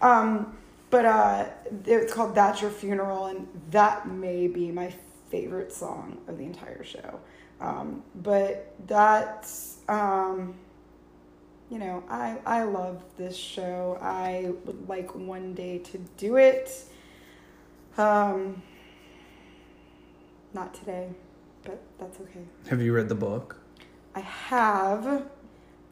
um, 0.00 0.56
but 0.90 1.06
uh, 1.06 1.46
it's 1.86 2.12
called 2.12 2.34
That's 2.34 2.60
Your 2.60 2.70
Funeral, 2.70 3.26
and 3.26 3.48
that 3.70 4.06
may 4.08 4.46
be 4.48 4.70
my 4.70 4.92
favorite 5.30 5.72
song 5.72 6.18
of 6.28 6.36
the 6.36 6.44
entire 6.44 6.84
show. 6.84 7.18
Um, 7.62 8.02
but 8.16 8.74
that's, 8.86 9.78
um, 9.88 10.54
you 11.72 11.78
know, 11.78 12.04
I, 12.10 12.36
I 12.44 12.64
love 12.64 13.02
this 13.16 13.34
show. 13.34 13.98
I 14.02 14.52
would 14.66 14.86
like 14.90 15.14
one 15.14 15.54
day 15.54 15.78
to 15.78 15.98
do 16.18 16.36
it. 16.36 16.84
Um, 17.96 18.62
not 20.52 20.74
today, 20.74 21.08
but 21.64 21.82
that's 21.98 22.20
okay. 22.20 22.42
Have 22.68 22.82
you 22.82 22.92
read 22.92 23.08
the 23.08 23.14
book? 23.14 23.56
I 24.14 24.20
have, 24.20 25.24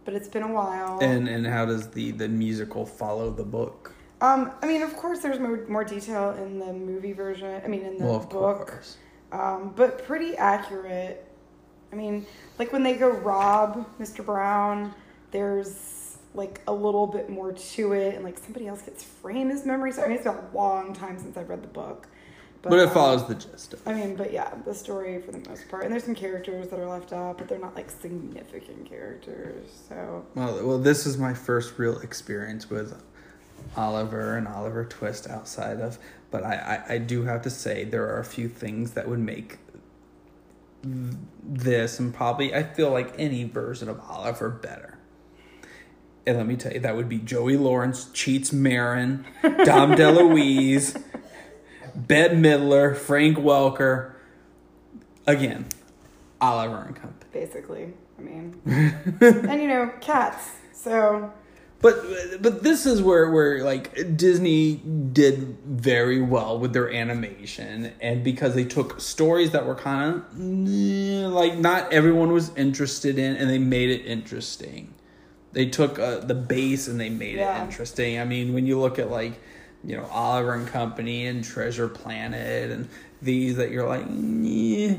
but 0.05 0.13
it's 0.13 0.29
been 0.29 0.43
a 0.43 0.53
while. 0.53 0.99
And 1.01 1.27
and 1.27 1.47
how 1.47 1.65
does 1.65 1.89
the 1.89 2.11
the 2.11 2.29
musical 2.29 2.85
follow 2.85 3.31
the 3.31 3.45
book? 3.45 3.95
Um, 4.21 4.53
I 4.61 4.67
mean, 4.67 4.83
of 4.83 4.95
course, 4.97 5.21
there's 5.21 5.39
more, 5.39 5.67
more 5.67 5.83
detail 5.83 6.33
in 6.33 6.59
the 6.59 6.75
movie 6.75 7.15
version. 7.15 7.59
I 7.65 7.69
mean, 7.69 7.87
in 7.87 7.97
the 7.97 8.05
well, 8.05 8.19
book, 8.19 8.85
um, 9.33 9.73
but 9.75 10.05
pretty 10.07 10.37
accurate. 10.37 11.27
I 11.91 11.97
mean, 11.97 12.27
like 12.59 12.71
when 12.71 12.83
they 12.83 12.97
go 12.97 13.09
rob 13.09 13.89
Mr. 13.99 14.23
Brown, 14.23 14.95
there's 15.31 16.19
like 16.35 16.61
a 16.67 16.73
little 16.73 17.07
bit 17.07 17.29
more 17.29 17.53
to 17.53 17.93
it, 17.93 18.15
and 18.15 18.25
like 18.25 18.39
somebody 18.39 18.69
else 18.69 18.83
gets 18.83 19.03
framed 19.03 19.53
as 19.53 19.67
memory. 19.67 19.93
So 19.93 20.03
I 20.03 20.09
mean, 20.09 20.17
it's 20.17 20.25
been 20.25 20.35
a 20.35 20.57
long 20.57 20.95
time 20.95 21.19
since 21.19 21.37
I've 21.37 21.49
read 21.49 21.63
the 21.63 21.69
book. 21.69 22.09
But, 22.63 22.71
but 22.71 22.79
it 22.79 22.89
um, 22.89 22.95
follows 22.95 23.27
the 23.27 23.35
gist. 23.35 23.75
I 23.87 23.95
mean, 23.95 24.17
but 24.17 24.33
yeah, 24.33 24.53
the 24.67 24.75
story 24.75 25.21
for 25.23 25.33
the 25.33 25.49
most 25.49 25.69
part, 25.69 25.85
and 25.85 25.93
there's 25.93 26.05
some 26.05 26.15
characters 26.15 26.69
that 26.69 26.79
are 26.79 26.87
left 26.87 27.13
out, 27.13 27.39
but 27.39 27.49
they're 27.49 27.59
not 27.59 27.75
like 27.75 27.91
significant 27.91 28.87
characters. 28.87 29.67
So 29.89 30.27
well, 30.35 30.67
well, 30.67 30.79
this 30.79 31.07
is 31.07 31.17
my 31.17 31.33
first 31.33 31.79
real 31.79 31.99
experience 32.01 32.69
with 32.69 33.03
Oliver 33.77 34.37
and 34.37 34.47
Oliver 34.47 34.85
Twist 34.85 35.29
outside 35.29 35.81
of, 35.81 35.99
but 36.31 36.45
I, 36.45 36.85
I, 36.89 36.95
I 36.95 36.99
do 36.99 37.25
have 37.25 37.43
to 37.43 37.51
say 37.51 37.85
there 37.85 38.07
are 38.15 38.21
a 38.21 38.25
few 38.25 38.49
things 38.49 38.93
that 38.93 39.09
would 39.09 39.21
make 39.21 39.59
this 40.83 41.99
and 41.99 42.15
probably 42.15 42.55
I 42.55 42.63
feel 42.63 42.91
like 42.91 43.15
any 43.19 43.45
version 43.45 43.89
of 43.89 44.01
Oliver 44.01 44.49
better. 44.49 45.00
And 46.27 46.37
let 46.37 46.47
me 46.47 46.57
tell 46.57 46.73
you, 46.73 46.81
that 46.81 46.97
would 46.97 47.09
be 47.09 47.19
Joey 47.19 47.57
Lawrence, 47.57 48.07
Cheech 48.07 48.53
Marin, 48.53 49.25
Dom 49.43 49.93
DeLuise, 49.97 51.03
Bette 51.95 52.35
Midler, 52.35 52.97
Frank 52.97 53.39
Welker. 53.39 54.13
Again, 55.27 55.67
Oliver 56.41 56.83
and 56.83 56.97
Company. 56.97 57.31
Basically, 57.33 57.93
I 58.19 58.23
mean, 58.23 58.61
and 58.67 59.63
you 59.63 59.69
know, 59.69 59.93
cats. 60.01 60.51
So 60.73 61.33
but 61.83 62.43
but 62.43 62.63
this 62.63 62.85
is 62.85 63.01
where 63.01 63.31
where 63.31 63.65
like 63.65 64.17
Disney 64.17 64.77
did 64.77 65.57
very 65.65 66.21
well 66.21 66.59
with 66.59 66.75
their 66.75 66.93
animation, 66.93 67.93
and 68.03 68.23
because 68.23 68.55
they 68.55 68.65
took 68.65 69.01
stories 69.01 69.53
that 69.53 69.65
were 69.65 69.75
kind 69.75 70.17
of 70.17 71.33
like 71.33 71.57
not 71.57 71.91
everyone 71.91 72.33
was 72.33 72.55
interested 72.55 73.19
in, 73.19 73.35
and 73.37 73.49
they 73.49 73.59
made 73.59 73.89
it 73.89 74.05
interesting. 74.05 74.93
They 75.53 75.67
took 75.67 75.99
uh, 75.99 76.19
the 76.21 76.35
base 76.35 76.89
and 76.89 77.01
they 77.01 77.11
made 77.11 77.37
yeah. 77.37 77.61
it 77.61 77.65
interesting. 77.65 78.21
I 78.21 78.25
mean, 78.25 78.55
when 78.55 78.67
you 78.67 78.79
look 78.79 78.99
at 78.99 79.11
like 79.11 79.41
you 79.85 79.97
know 79.97 80.05
Oliver 80.07 80.55
and 80.55 80.67
Company 80.67 81.27
and 81.27 81.43
Treasure 81.43 81.89
Planet 81.89 82.71
and 82.71 82.89
these 83.23 83.57
that 83.57 83.71
you're 83.71 83.89
like, 83.89 84.07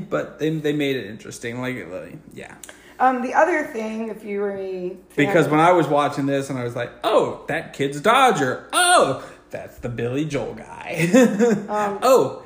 but 0.08 0.38
they 0.38 0.50
they 0.50 0.72
made 0.72 0.96
it 0.96 1.06
interesting. 1.06 1.60
Like, 1.60 1.88
like 1.90 2.18
yeah. 2.32 2.56
Um, 2.98 3.22
the 3.22 3.34
other 3.34 3.64
thing, 3.64 4.10
if 4.10 4.22
you 4.22 4.40
were 4.40 4.54
me, 4.54 4.96
because 5.16 5.48
when 5.48 5.58
I 5.58 5.72
was 5.72 5.88
watching 5.88 6.26
this 6.26 6.50
and 6.50 6.58
I 6.58 6.62
was 6.62 6.76
like, 6.76 6.92
oh, 7.02 7.44
that 7.48 7.72
kid's 7.72 8.00
Dodger. 8.00 8.68
Oh, 8.72 9.28
that's 9.50 9.78
the 9.78 9.88
Billy 9.88 10.24
Joel 10.24 10.54
guy. 10.54 11.08
um, 11.68 11.98
oh, 12.02 12.44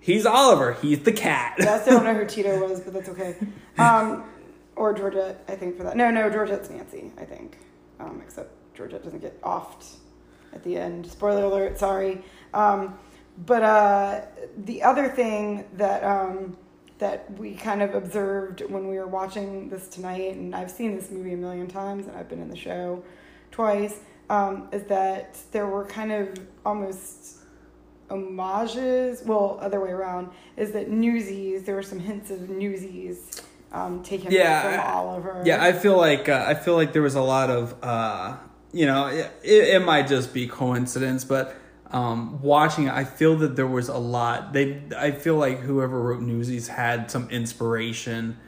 he's 0.00 0.24
Oliver. 0.24 0.72
He's 0.80 1.00
the 1.00 1.12
cat. 1.12 1.56
I 1.60 1.80
still 1.80 1.98
don't 1.98 2.04
know 2.04 2.14
who 2.14 2.24
Tito 2.28 2.66
was, 2.66 2.80
but 2.80 2.94
that's 2.94 3.10
okay. 3.10 3.36
Um, 3.76 4.24
or 4.80 4.94
Georgette, 4.94 5.44
I 5.46 5.56
think 5.56 5.76
for 5.76 5.82
that. 5.82 5.94
No, 5.94 6.10
no, 6.10 6.30
Georgette's 6.30 6.70
Nancy, 6.70 7.12
I 7.18 7.24
think. 7.26 7.58
Um, 8.00 8.22
except 8.24 8.50
Georgette 8.74 9.04
doesn't 9.04 9.20
get 9.20 9.38
offed 9.42 9.96
at 10.54 10.64
the 10.64 10.74
end. 10.74 11.06
Spoiler 11.06 11.44
alert. 11.44 11.78
Sorry. 11.78 12.24
Um, 12.54 12.98
but 13.44 13.62
uh, 13.62 14.22
the 14.56 14.82
other 14.82 15.10
thing 15.10 15.66
that 15.74 16.02
um, 16.02 16.56
that 16.96 17.30
we 17.38 17.54
kind 17.56 17.82
of 17.82 17.94
observed 17.94 18.62
when 18.70 18.88
we 18.88 18.96
were 18.96 19.06
watching 19.06 19.68
this 19.68 19.86
tonight, 19.86 20.34
and 20.34 20.56
I've 20.56 20.70
seen 20.70 20.96
this 20.96 21.10
movie 21.10 21.34
a 21.34 21.36
million 21.36 21.68
times, 21.68 22.06
and 22.06 22.16
I've 22.16 22.30
been 22.30 22.40
in 22.40 22.48
the 22.48 22.56
show 22.56 23.04
twice, 23.50 24.00
um, 24.30 24.68
is 24.72 24.84
that 24.84 25.36
there 25.52 25.66
were 25.66 25.84
kind 25.84 26.10
of 26.10 26.40
almost 26.64 27.40
homages. 28.08 29.22
Well, 29.26 29.58
other 29.60 29.78
way 29.78 29.90
around 29.90 30.30
is 30.56 30.72
that 30.72 30.88
Newsies. 30.88 31.64
There 31.64 31.74
were 31.74 31.82
some 31.82 31.98
hints 32.00 32.30
of 32.30 32.48
Newsies 32.48 33.42
um, 33.72 34.02
taken 34.02 34.32
yeah, 34.32 34.62
from 34.62 34.96
Oliver. 34.96 35.42
Yeah, 35.44 35.62
I 35.62 35.72
feel 35.72 35.96
like 35.96 36.28
uh, 36.28 36.44
I 36.46 36.54
feel 36.54 36.74
like 36.74 36.92
there 36.92 37.02
was 37.02 37.14
a 37.14 37.22
lot 37.22 37.50
of 37.50 37.74
uh, 37.82 38.36
you 38.72 38.86
know 38.86 39.06
it, 39.06 39.30
it 39.42 39.84
might 39.84 40.08
just 40.08 40.34
be 40.34 40.46
coincidence, 40.46 41.24
but 41.24 41.56
um, 41.90 42.40
watching 42.40 42.86
it, 42.86 42.92
I 42.92 43.04
feel 43.04 43.36
that 43.38 43.56
there 43.56 43.66
was 43.66 43.88
a 43.88 43.98
lot. 43.98 44.52
They, 44.52 44.82
I 44.96 45.10
feel 45.10 45.36
like 45.36 45.60
whoever 45.60 46.00
wrote 46.00 46.22
Newsies 46.22 46.68
had 46.68 47.10
some 47.10 47.28
inspiration 47.30 48.38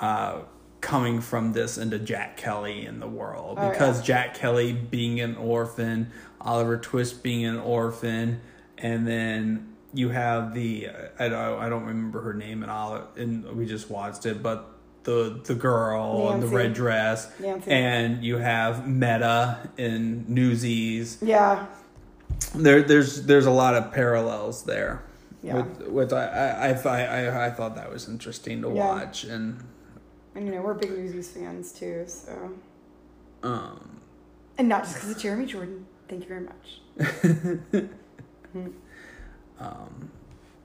uh, 0.00 0.40
coming 0.80 1.20
from 1.20 1.52
this 1.52 1.78
into 1.78 1.98
Jack 1.98 2.36
Kelly 2.36 2.86
in 2.86 3.00
the 3.00 3.08
world 3.08 3.58
oh, 3.60 3.70
because 3.70 4.00
yeah. 4.00 4.06
Jack 4.06 4.34
Kelly 4.34 4.72
being 4.72 5.20
an 5.20 5.36
orphan, 5.36 6.10
Oliver 6.40 6.76
Twist 6.76 7.22
being 7.22 7.44
an 7.44 7.58
orphan, 7.58 8.40
and 8.76 9.06
then 9.06 9.76
you 9.94 10.10
have 10.10 10.54
the 10.54 10.88
I 11.18 11.28
don't 11.28 11.60
I 11.60 11.68
don't 11.68 11.84
remember 11.84 12.20
her 12.22 12.34
name 12.34 12.62
in 12.62 12.70
all 12.70 13.08
and 13.16 13.44
we 13.56 13.66
just 13.66 13.90
watched 13.90 14.26
it, 14.26 14.42
but 14.42 14.70
the 15.04 15.40
the 15.44 15.54
girl 15.54 16.32
in 16.32 16.40
the 16.40 16.48
red 16.48 16.74
dress, 16.74 17.30
Nancy. 17.38 17.70
and 17.70 18.22
you 18.22 18.36
have 18.36 18.84
Medda 18.84 19.68
in 19.78 20.26
Newsies, 20.28 21.18
yeah 21.22 21.66
there 22.54 22.82
there's 22.82 23.24
there's 23.26 23.46
a 23.46 23.50
lot 23.50 23.74
of 23.74 23.92
parallels 23.92 24.64
there. 24.64 25.02
Yeah. 25.42 25.62
With, 25.62 25.88
with 25.88 26.12
I, 26.12 26.26
I, 26.26 26.72
I, 26.72 27.02
I, 27.02 27.46
I 27.46 27.50
thought 27.50 27.76
that 27.76 27.90
was 27.90 28.08
interesting 28.08 28.62
to 28.62 28.68
yeah. 28.68 28.74
watch 28.74 29.24
and 29.24 29.62
and 30.34 30.46
you 30.46 30.52
know 30.52 30.62
we're 30.62 30.74
big 30.74 30.90
Newsies 30.90 31.30
fans 31.30 31.72
too, 31.72 32.04
so 32.06 32.52
um 33.42 34.00
and 34.56 34.68
not 34.68 34.84
just 34.84 34.96
because 34.96 35.10
of 35.10 35.18
Jeremy 35.18 35.46
Jordan. 35.46 35.86
Thank 36.08 36.22
you 36.22 36.28
very 36.28 36.40
much. 36.40 37.90
um, 39.58 40.10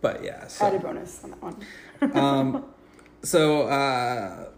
but 0.02 0.24
yeah, 0.24 0.48
so, 0.48 0.66
added 0.66 0.82
bonus 0.82 1.24
on 1.24 1.32
that 1.32 1.42
one. 1.42 1.66
um, 2.14 2.66
so 3.24 3.64
uh, 3.64 4.50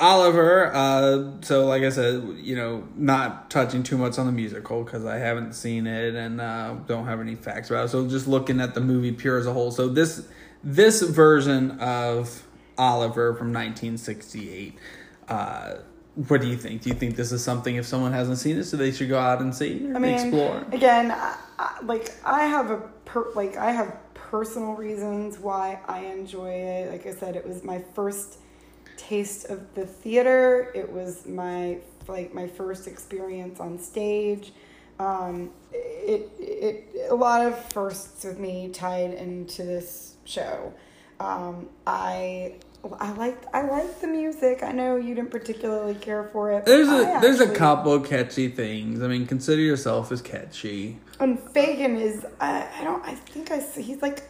Oliver. 0.00 0.74
Uh, 0.74 1.32
so 1.42 1.66
like 1.66 1.82
I 1.82 1.90
said, 1.90 2.36
you 2.38 2.56
know, 2.56 2.88
not 2.96 3.50
touching 3.50 3.82
too 3.82 3.98
much 3.98 4.18
on 4.18 4.26
the 4.26 4.32
musical 4.32 4.82
because 4.82 5.04
I 5.04 5.18
haven't 5.18 5.52
seen 5.52 5.86
it 5.86 6.14
and 6.14 6.40
uh, 6.40 6.74
don't 6.86 7.06
have 7.06 7.20
any 7.20 7.34
facts 7.34 7.70
about 7.70 7.84
it. 7.84 7.88
So 7.88 8.08
just 8.08 8.26
looking 8.26 8.60
at 8.60 8.74
the 8.74 8.80
movie 8.80 9.12
pure 9.12 9.38
as 9.38 9.46
a 9.46 9.52
whole. 9.52 9.70
So 9.70 9.88
this 9.88 10.26
this 10.64 11.02
version 11.02 11.72
of 11.72 12.46
Oliver 12.78 13.34
from 13.34 13.52
1968. 13.52 14.76
What 16.28 16.42
do 16.42 16.48
you 16.48 16.56
think? 16.56 16.82
Do 16.82 16.90
you 16.90 16.94
think 16.94 17.16
this 17.16 17.32
is 17.32 17.42
something 17.42 17.76
if 17.76 17.86
someone 17.86 18.12
hasn't 18.12 18.38
seen 18.38 18.58
it, 18.58 18.64
so 18.64 18.76
they 18.76 18.92
should 18.92 19.08
go 19.08 19.18
out 19.18 19.40
and 19.40 19.54
see 19.54 19.86
or 19.90 19.96
I 19.96 19.98
mean, 19.98 20.14
explore? 20.14 20.66
again, 20.72 21.10
I, 21.10 21.36
I, 21.58 21.78
like 21.82 22.12
I 22.24 22.44
have 22.44 22.70
a 22.70 22.78
per, 23.06 23.30
like 23.34 23.56
I 23.56 23.70
have 23.70 23.96
personal 24.14 24.74
reasons 24.74 25.38
why 25.38 25.80
I 25.88 26.00
enjoy 26.00 26.50
it. 26.50 26.92
Like 26.92 27.06
I 27.06 27.14
said, 27.14 27.36
it 27.36 27.46
was 27.46 27.64
my 27.64 27.82
first 27.94 28.38
taste 28.98 29.46
of 29.46 29.74
the 29.74 29.86
theater. 29.86 30.70
It 30.74 30.92
was 30.92 31.26
my 31.26 31.78
like 32.06 32.34
my 32.34 32.46
first 32.46 32.86
experience 32.86 33.58
on 33.58 33.78
stage. 33.78 34.52
Um, 34.98 35.50
it 35.72 36.30
it 36.38 37.08
a 37.10 37.14
lot 37.14 37.46
of 37.46 37.72
firsts 37.72 38.24
with 38.24 38.38
me 38.38 38.68
tied 38.68 39.14
into 39.14 39.62
this 39.62 40.16
show. 40.24 40.74
Um, 41.18 41.70
I 41.86 42.56
I 42.98 43.12
liked 43.12 43.46
I 43.52 43.62
liked 43.62 44.00
the 44.00 44.06
music. 44.06 44.62
I 44.62 44.72
know 44.72 44.96
you 44.96 45.14
didn't 45.14 45.30
particularly 45.30 45.94
care 45.94 46.24
for 46.24 46.50
it. 46.52 46.64
There's 46.64 46.88
a 46.88 47.14
I 47.16 47.20
there's 47.20 47.40
a 47.40 47.52
couple 47.54 47.92
of 47.92 48.06
catchy 48.08 48.48
things. 48.48 49.02
I 49.02 49.08
mean, 49.08 49.26
consider 49.26 49.60
yourself 49.60 50.10
as 50.12 50.22
catchy. 50.22 50.98
And 51.18 51.38
Fagin 51.38 51.96
is 52.00 52.24
I, 52.40 52.66
I 52.80 52.84
don't 52.84 53.04
I 53.04 53.14
think 53.14 53.50
I 53.50 53.58
he's 53.60 54.00
like 54.00 54.22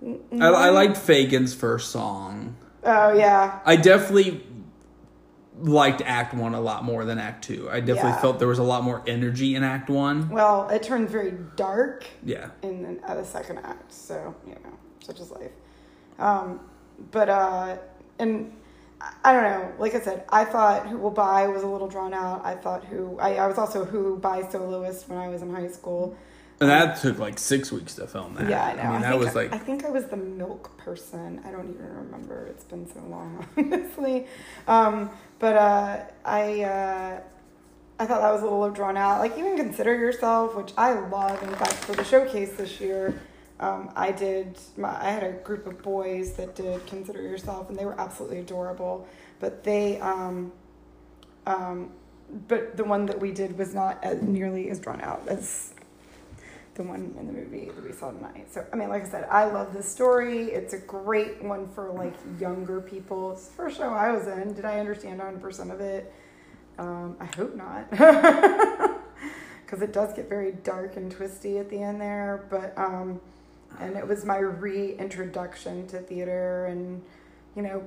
I, 0.00 0.50
one- 0.50 0.74
liked 0.74 0.96
Fagin's 0.96 1.54
first 1.54 1.90
song. 1.90 2.54
oh 2.84 3.12
yeah 3.14 3.58
I 3.64 3.74
definitely 3.74 4.44
liked 5.60 6.00
Act 6.04 6.34
One 6.34 6.54
a 6.54 6.60
lot 6.60 6.84
more 6.84 7.04
than 7.04 7.18
Act 7.18 7.42
Two. 7.44 7.68
I 7.68 7.80
definitely 7.80 8.10
Yeah. 8.10 8.20
felt 8.20 8.38
there 8.38 8.46
was 8.46 8.60
a 8.60 8.62
lot 8.64 8.84
more 8.84 9.02
energy 9.08 9.56
in 9.56 9.64
Act 9.64 9.90
One. 9.90 10.28
well 10.30 10.68
it 10.68 10.84
turned 10.84 11.10
very 11.10 11.34
dark 11.56 12.06
Yeah, 12.24 12.50
in 12.62 12.82
the, 13.00 13.10
uh, 13.10 13.16
the 13.16 13.24
second 13.24 13.58
act 13.58 13.92
so 13.92 14.36
you 14.46 14.52
know 14.52 14.78
such 15.04 15.18
is 15.18 15.32
life 15.32 15.50
um, 16.20 16.60
but 17.10 17.28
uh 17.28 17.76
and 18.18 18.52
I- 19.00 19.12
I 19.24 19.32
don't 19.32 19.42
know 19.44 19.72
like 19.78 19.94
I 19.94 20.00
said 20.00 20.24
I 20.28 20.44
thought 20.44 20.86
Who 20.88 20.98
Will 20.98 21.10
Buy 21.10 21.46
was 21.46 21.62
a 21.62 21.66
little 21.66 21.88
drawn 21.88 22.12
out 22.14 22.44
I 22.44 22.54
thought 22.54 22.84
Who 22.84 23.18
I, 23.18 23.36
I 23.36 23.46
was 23.46 23.58
also 23.58 23.84
Who 23.84 24.16
Buy 24.18 24.48
soloist 24.48 25.08
when 25.08 25.18
I 25.18 25.28
was 25.28 25.42
in 25.42 25.54
high 25.54 25.68
school 25.68 26.16
and 26.60 26.68
that 26.70 27.00
took 27.00 27.18
like 27.20 27.38
six 27.38 27.70
weeks 27.70 27.94
to 27.94 28.06
film 28.08 28.34
that. 28.34 28.48
yeah 28.48 28.64
I 28.64 28.74
know 28.74 28.82
I 28.82 28.92
mean, 28.92 29.00
that 29.02 29.10
think, 29.12 29.24
was 29.24 29.34
like 29.36 29.52
I 29.52 29.58
think 29.58 29.84
I 29.84 29.90
was 29.90 30.06
the 30.06 30.16
milk 30.16 30.76
person 30.76 31.40
I 31.46 31.50
don't 31.52 31.70
even 31.72 31.94
remember 31.94 32.46
it's 32.48 32.64
been 32.64 32.92
so 32.92 33.00
long 33.08 33.46
honestly 33.56 34.26
um, 34.66 35.10
but 35.38 35.54
uh, 35.56 36.00
I 36.24 36.62
uh, 36.62 37.20
I 38.00 38.06
thought 38.06 38.20
that 38.20 38.32
was 38.32 38.42
a 38.42 38.44
little 38.44 38.70
drawn 38.70 38.96
out. 38.96 39.18
Like 39.20 39.36
even 39.38 39.56
consider 39.56 39.92
yourself, 39.92 40.54
which 40.54 40.72
I 40.76 40.92
love. 40.92 41.42
In 41.42 41.52
fact, 41.54 41.74
for 41.74 41.94
the 41.96 42.04
showcase 42.04 42.52
this 42.52 42.80
year, 42.80 43.20
um, 43.60 43.90
I 43.96 44.12
did. 44.12 44.58
My, 44.76 44.90
I 44.90 45.10
had 45.10 45.24
a 45.24 45.32
group 45.32 45.66
of 45.66 45.82
boys 45.82 46.32
that 46.34 46.54
did 46.54 46.86
consider 46.86 47.22
yourself, 47.22 47.68
and 47.68 47.78
they 47.78 47.84
were 47.84 47.98
absolutely 48.00 48.38
adorable. 48.38 49.08
But 49.40 49.64
they, 49.64 50.00
um, 50.00 50.52
um, 51.46 51.90
but 52.46 52.76
the 52.76 52.84
one 52.84 53.06
that 53.06 53.20
we 53.20 53.32
did 53.32 53.58
was 53.58 53.74
not 53.74 53.98
as 54.02 54.22
nearly 54.22 54.70
as 54.70 54.78
drawn 54.78 55.00
out 55.00 55.26
as 55.28 55.74
the 56.74 56.84
one 56.84 57.12
in 57.18 57.26
the 57.26 57.32
movie 57.32 57.70
that 57.74 57.84
we 57.84 57.92
saw 57.92 58.12
tonight. 58.12 58.46
So 58.52 58.64
I 58.72 58.76
mean, 58.76 58.88
like 58.88 59.04
I 59.04 59.08
said, 59.08 59.24
I 59.30 59.44
love 59.46 59.74
this 59.74 59.88
story. 59.88 60.44
It's 60.44 60.72
a 60.72 60.78
great 60.78 61.42
one 61.42 61.68
for 61.68 61.90
like 61.90 62.14
younger 62.38 62.80
people. 62.80 63.32
It's 63.32 63.48
the 63.48 63.54
first 63.54 63.76
show 63.76 63.92
I 63.92 64.12
was 64.12 64.28
in. 64.28 64.54
Did 64.54 64.64
I 64.64 64.78
understand 64.78 65.18
100 65.18 65.40
percent 65.42 65.72
of 65.72 65.80
it? 65.80 66.12
Um, 66.78 67.16
I 67.18 67.26
hope 67.34 67.56
not, 67.56 67.90
because 67.90 69.82
it 69.82 69.92
does 69.92 70.14
get 70.14 70.28
very 70.28 70.52
dark 70.52 70.96
and 70.96 71.10
twisty 71.10 71.58
at 71.58 71.68
the 71.70 71.82
end 71.82 72.00
there. 72.00 72.46
But 72.48 72.72
um, 72.78 73.20
and 73.80 73.96
it 73.96 74.06
was 74.06 74.24
my 74.24 74.38
reintroduction 74.38 75.86
to 75.88 75.98
theater, 75.98 76.66
and 76.66 77.02
you 77.54 77.62
know, 77.62 77.82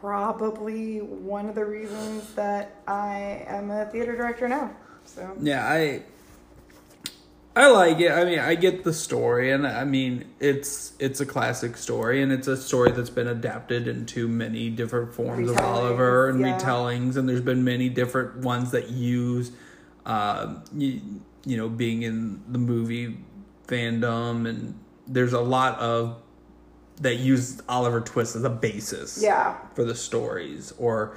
probably 0.00 0.98
one 1.00 1.48
of 1.48 1.54
the 1.54 1.64
reasons 1.64 2.32
that 2.34 2.80
I 2.86 3.44
am 3.46 3.70
a 3.70 3.86
theater 3.86 4.16
director 4.16 4.48
now. 4.48 4.70
So 5.04 5.34
Yeah, 5.40 5.66
I 5.66 6.02
I 7.56 7.70
like 7.70 7.98
it. 7.98 8.12
I 8.12 8.24
mean, 8.24 8.38
I 8.38 8.54
get 8.54 8.84
the 8.84 8.92
story 8.92 9.50
and 9.50 9.66
I 9.66 9.84
mean, 9.84 10.26
it's 10.38 10.92
it's 11.00 11.20
a 11.20 11.26
classic 11.26 11.76
story 11.76 12.22
and 12.22 12.30
it's 12.30 12.46
a 12.46 12.56
story 12.56 12.92
that's 12.92 13.10
been 13.10 13.26
adapted 13.26 13.88
into 13.88 14.28
many 14.28 14.70
different 14.70 15.12
forms 15.12 15.50
of 15.50 15.58
Oliver 15.58 16.28
and 16.28 16.40
yeah. 16.40 16.56
retellings 16.56 17.16
and 17.16 17.28
there's 17.28 17.40
been 17.40 17.64
many 17.64 17.88
different 17.88 18.36
ones 18.38 18.70
that 18.70 18.90
use 18.90 19.50
uh 20.06 20.54
you, 20.76 21.00
you 21.44 21.56
know, 21.56 21.68
being 21.68 22.02
in 22.02 22.40
the 22.48 22.58
movie 22.58 23.18
fandom 23.66 24.48
and 24.48 24.78
there's 25.08 25.32
a 25.32 25.40
lot 25.40 25.78
of 25.78 26.16
that 27.00 27.16
use 27.16 27.60
Oliver 27.68 28.00
Twist 28.00 28.36
as 28.36 28.44
a 28.44 28.50
basis 28.50 29.22
yeah, 29.22 29.56
for 29.74 29.84
the 29.84 29.94
stories 29.94 30.72
or 30.78 31.16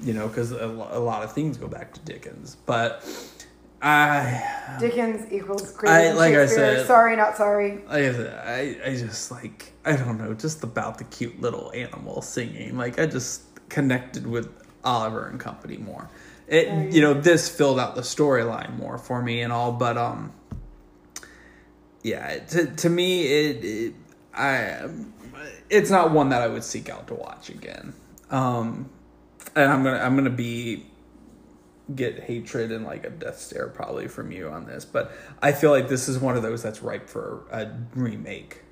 you 0.00 0.12
know 0.12 0.28
because 0.28 0.52
a, 0.52 0.66
a 0.66 1.00
lot 1.00 1.22
of 1.22 1.32
things 1.32 1.56
go 1.56 1.68
back 1.68 1.92
to 1.94 2.00
dickens. 2.00 2.56
But 2.66 3.04
i 3.84 4.76
Dickens 4.78 5.30
equals 5.32 5.76
I- 5.84 6.12
like 6.12 6.34
I 6.34 6.46
said- 6.46 6.86
Sorry, 6.86 7.16
not 7.16 7.36
sorry. 7.36 7.80
I, 7.88 8.08
I 8.08 8.76
i 8.86 8.94
just 8.94 9.30
like 9.30 9.72
i 9.84 9.96
don't 9.96 10.18
know 10.18 10.34
just 10.34 10.62
about 10.62 10.98
the 10.98 11.04
cute 11.04 11.40
little 11.40 11.72
animal 11.74 12.22
singing. 12.22 12.76
Like 12.76 12.98
i 13.00 13.06
just 13.06 13.42
connected 13.68 14.26
with 14.26 14.48
oliver 14.84 15.26
and 15.26 15.40
company 15.40 15.78
more. 15.78 16.08
It 16.46 16.92
you 16.92 17.00
know 17.00 17.14
this 17.14 17.48
filled 17.48 17.80
out 17.80 17.94
the 17.94 18.02
storyline 18.02 18.76
more 18.76 18.98
for 18.98 19.22
me 19.22 19.40
and 19.40 19.52
all 19.52 19.72
but 19.72 19.96
um 19.96 20.32
yeah 22.02 22.38
to, 22.40 22.66
to 22.66 22.88
me 22.88 23.26
it, 23.26 23.64
it 23.64 23.94
i 24.34 24.88
it's 25.70 25.90
not 25.90 26.10
one 26.10 26.28
that 26.30 26.42
i 26.42 26.48
would 26.48 26.64
seek 26.64 26.88
out 26.88 27.06
to 27.06 27.14
watch 27.14 27.48
again 27.50 27.92
um 28.30 28.88
and 29.54 29.70
i'm 29.70 29.82
gonna 29.82 29.98
i'm 29.98 30.16
gonna 30.16 30.30
be 30.30 30.86
get 31.94 32.20
hatred 32.20 32.72
and 32.72 32.84
like 32.86 33.04
a 33.04 33.10
death 33.10 33.38
stare 33.38 33.68
probably 33.68 34.08
from 34.08 34.32
you 34.32 34.48
on 34.48 34.64
this 34.66 34.84
but 34.84 35.12
i 35.42 35.52
feel 35.52 35.70
like 35.70 35.88
this 35.88 36.08
is 36.08 36.18
one 36.18 36.36
of 36.36 36.42
those 36.42 36.62
that's 36.62 36.82
ripe 36.82 37.08
for 37.08 37.42
a 37.50 37.68
remake 37.94 38.62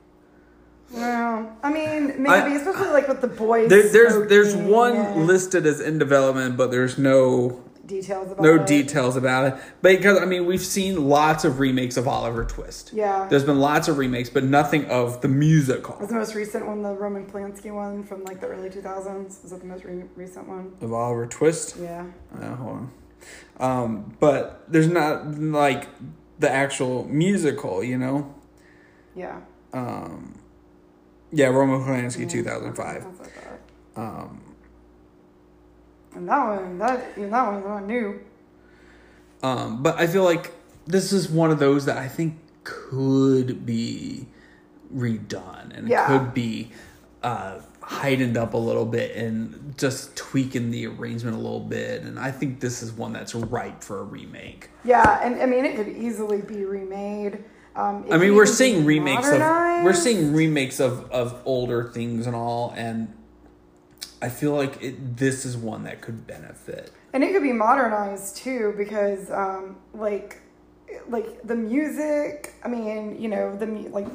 Well, 0.93 1.57
I 1.63 1.73
mean, 1.73 2.21
maybe 2.23 2.29
I- 2.31 2.55
especially 2.57 2.89
like 2.91 3.07
with 3.09 3.21
the 3.21 3.29
boys. 3.29 3.69
there, 3.69 3.89
there's 3.93 4.29
there's 4.29 4.57
one 4.57 5.27
listed 5.27 5.67
as 5.67 5.81
in 5.81 5.99
development 5.99 6.57
but 6.57 6.71
there's 6.71 6.99
no 6.99 7.63
details 7.91 8.31
about 8.33 8.43
no 8.43 8.55
it. 8.55 8.67
details 8.67 9.17
about 9.17 9.43
it 9.53 9.55
because 9.83 10.17
i 10.19 10.25
mean 10.25 10.47
we've 10.47 10.65
seen 10.65 11.09
lots 11.09 11.45
of 11.45 11.59
remakes 11.59 11.97
of 11.97 12.07
oliver 12.09 12.45
twist 12.45 12.93
Yeah. 12.95 13.27
there's 13.29 13.45
been 13.45 13.59
lots 13.59 13.89
of 13.89 13.99
remakes 13.99 14.31
but 14.31 14.45
nothing 14.45 14.85
of 14.87 15.21
the 15.21 15.29
musical 15.29 15.97
was 16.01 16.09
the 16.09 16.15
most 16.15 16.35
recent 16.35 16.67
one 16.67 16.83
the 16.83 16.95
Roman 16.95 17.27
Polanski 17.27 17.71
one 17.75 18.05
from 18.05 18.25
like 18.25 18.41
the 18.41 18.47
early 18.47 18.71
2000s? 18.71 19.43
Was 19.43 19.51
that 19.51 19.61
the 19.61 19.67
most 19.67 19.85
re- 19.85 20.05
recent 20.17 20.49
one? 20.49 20.73
of 20.81 20.93
oliver 20.93 21.27
twist 21.27 21.77
Yeah. 21.79 22.07
Uh, 22.35 22.55
hold 22.55 22.77
on. 22.79 22.91
Um, 23.59 24.17
but 24.21 24.65
there's 24.69 24.89
not 24.89 25.39
like 25.39 25.89
the 26.39 26.51
actual 26.51 27.05
musical, 27.07 27.85
you 27.85 27.99
know. 27.99 28.35
Yeah. 29.15 29.41
Um, 29.75 30.39
yeah, 31.31 31.49
Roman 31.49 31.81
Polanski, 31.81 32.29
two 32.29 32.43
thousand 32.43 32.75
five. 32.75 33.05
That's 33.05 33.21
like 33.21 33.35
that. 33.45 33.61
Um, 34.01 34.40
And 36.15 36.29
that 36.29 36.47
one, 36.47 36.79
that 36.79 37.13
even 37.17 37.31
that 37.31 37.53
one's 37.53 37.65
not 37.65 37.87
new. 37.87 38.21
um, 39.43 39.83
but 39.83 39.99
I 39.99 40.07
feel 40.07 40.25
like 40.25 40.53
this 40.87 41.13
is 41.13 41.29
one 41.29 41.51
of 41.51 41.59
those 41.59 41.85
that 41.87 41.97
I 41.97 42.09
think 42.09 42.39
could 42.65 43.65
be 43.65 44.27
redone 44.95 45.77
and 45.77 45.89
Yeah. 45.89 46.07
could 46.07 46.35
be 46.35 46.73
uh, 47.23 47.61
heightened 47.81 48.37
up 48.37 48.55
a 48.55 48.59
little 48.59 48.85
bit 48.87 49.15
and 49.17 49.75
just 49.79 50.17
tweaking 50.17 50.71
the 50.71 50.87
arrangement 50.87 51.37
a 51.37 51.41
little 51.41 51.61
bit. 51.61 52.03
And 52.03 52.19
I 52.19 52.31
think 52.31 52.61
this 52.61 52.83
is 52.83 52.93
one 52.93 53.13
that's 53.13 53.35
ripe 53.35 53.83
for 53.85 54.01
a 54.01 54.03
remake. 54.05 54.71
Yeah, 54.85 55.21
and 55.23 55.41
I 55.41 55.47
mean 55.47 55.65
it 55.65 55.77
could 55.77 55.89
easily 55.89 56.41
be 56.43 56.65
remade. 56.65 57.45
Um, 57.77 58.05
I 58.11 58.17
mean, 58.19 58.35
we're 58.35 58.47
seeing 58.47 58.85
remakes 58.85 59.29
of 59.31 59.39
we're 59.85 59.93
seeing 59.95 60.33
remakes 60.35 60.81
of 60.81 61.09
of 61.13 61.41
older 61.45 61.85
things 61.85 62.27
and 62.27 62.35
all, 62.35 62.75
and 62.77 63.13
I 64.23 64.29
feel 64.29 64.55
like 64.55 64.83
it, 64.83 65.17
this 65.17 65.45
is 65.45 65.57
one 65.57 65.85
that 65.85 66.01
could 66.01 66.27
benefit. 66.27 66.93
and 67.13 67.25
it 67.25 67.33
could 67.33 67.43
be 67.43 67.53
modernized 67.53 68.37
too 68.37 68.75
because 68.77 69.31
um, 69.31 69.77
like 69.95 70.41
like 71.09 71.41
the 71.45 71.55
music 71.55 72.53
i 72.65 72.69
mean 72.69 73.21
you 73.21 73.29
know 73.29 73.57
the 73.57 73.67
like 73.91 74.07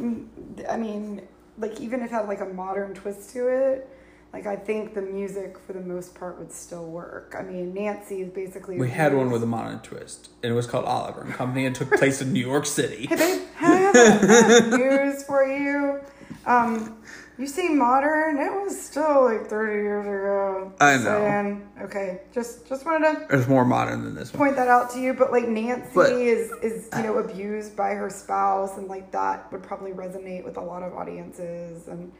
i 0.69 0.75
mean 0.77 1.21
like 1.57 1.79
even 1.79 2.01
if 2.01 2.07
it 2.07 2.11
had 2.11 2.27
like 2.27 2.41
a 2.41 2.45
modern 2.45 2.93
twist 2.93 3.29
to 3.31 3.47
it 3.47 3.89
like 4.33 4.45
i 4.45 4.57
think 4.57 4.93
the 4.93 5.01
music 5.01 5.57
for 5.57 5.71
the 5.71 5.79
most 5.79 6.13
part 6.13 6.37
would 6.37 6.51
still 6.51 6.85
work 6.87 7.33
i 7.39 7.41
mean 7.41 7.73
nancy 7.73 8.21
is 8.21 8.29
basically 8.29 8.77
We 8.77 8.89
had 8.89 9.13
one 9.15 9.31
with 9.31 9.41
a 9.41 9.45
modern 9.47 9.79
twist, 9.79 10.29
and 10.43 10.51
it 10.51 10.55
was 10.55 10.67
called 10.67 10.83
Oliver 10.85 11.21
and 11.21 11.33
Company, 11.33 11.65
and 11.65 11.73
took 11.73 11.91
place 11.91 12.21
in 12.21 12.33
New 12.33 12.45
York 12.45 12.65
City. 12.65 13.07
hey 13.07 13.15
babe 13.15 13.41
have 13.55 14.67
news 14.79 15.23
for 15.23 15.45
you 15.45 16.01
Um, 16.45 16.97
you 17.37 17.47
say 17.47 17.67
modern? 17.69 18.37
It 18.37 18.51
was 18.63 18.79
still 18.79 19.25
like 19.25 19.47
thirty 19.47 19.81
years 19.83 20.05
ago. 20.05 20.71
I 20.79 20.97
know. 20.97 21.03
Saying, 21.03 21.69
okay, 21.83 22.21
just 22.33 22.67
just 22.67 22.85
wanted 22.85 23.27
to 23.29 23.37
It's 23.37 23.47
more 23.47 23.65
modern 23.65 24.03
than 24.03 24.15
this 24.15 24.33
one. 24.33 24.39
point 24.39 24.55
that 24.57 24.67
out 24.67 24.89
to 24.91 24.99
you. 24.99 25.13
But 25.13 25.31
like 25.31 25.47
Nancy 25.47 25.89
But- 25.93 26.11
is 26.13 26.51
is 26.63 26.89
you 26.95 27.03
know 27.03 27.17
abused 27.17 27.75
by 27.75 27.91
her 27.95 28.09
spouse, 28.09 28.77
and 28.77 28.87
like 28.87 29.11
that 29.11 29.51
would 29.51 29.63
probably 29.63 29.91
resonate 29.91 30.43
with 30.45 30.57
a 30.57 30.61
lot 30.61 30.81
of 30.83 30.93
audiences, 30.93 31.87
and 31.87 32.11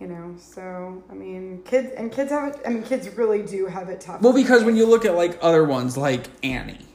you 0.00 0.06
know. 0.06 0.34
So 0.38 1.02
I 1.10 1.14
mean, 1.14 1.62
kids 1.64 1.92
and 1.96 2.10
kids 2.10 2.30
have 2.30 2.54
it. 2.54 2.60
I 2.66 2.70
mean, 2.70 2.82
kids 2.82 3.08
really 3.10 3.42
do 3.42 3.66
have 3.66 3.88
it 3.88 4.00
tough. 4.00 4.20
Well, 4.20 4.32
because 4.32 4.64
when 4.64 4.76
you 4.76 4.86
look 4.86 5.04
at 5.04 5.14
like 5.14 5.38
other 5.42 5.64
ones 5.64 5.96
like 5.96 6.24
Annie, 6.42 6.86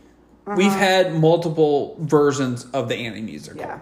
we've 0.45 0.67
Uh-huh. 0.67 0.77
had 0.77 1.13
multiple 1.15 1.95
versions 1.99 2.65
of 2.73 2.89
the 2.89 2.95
Annie 2.95 3.21
musical. 3.21 3.61
Yeah. 3.61 3.79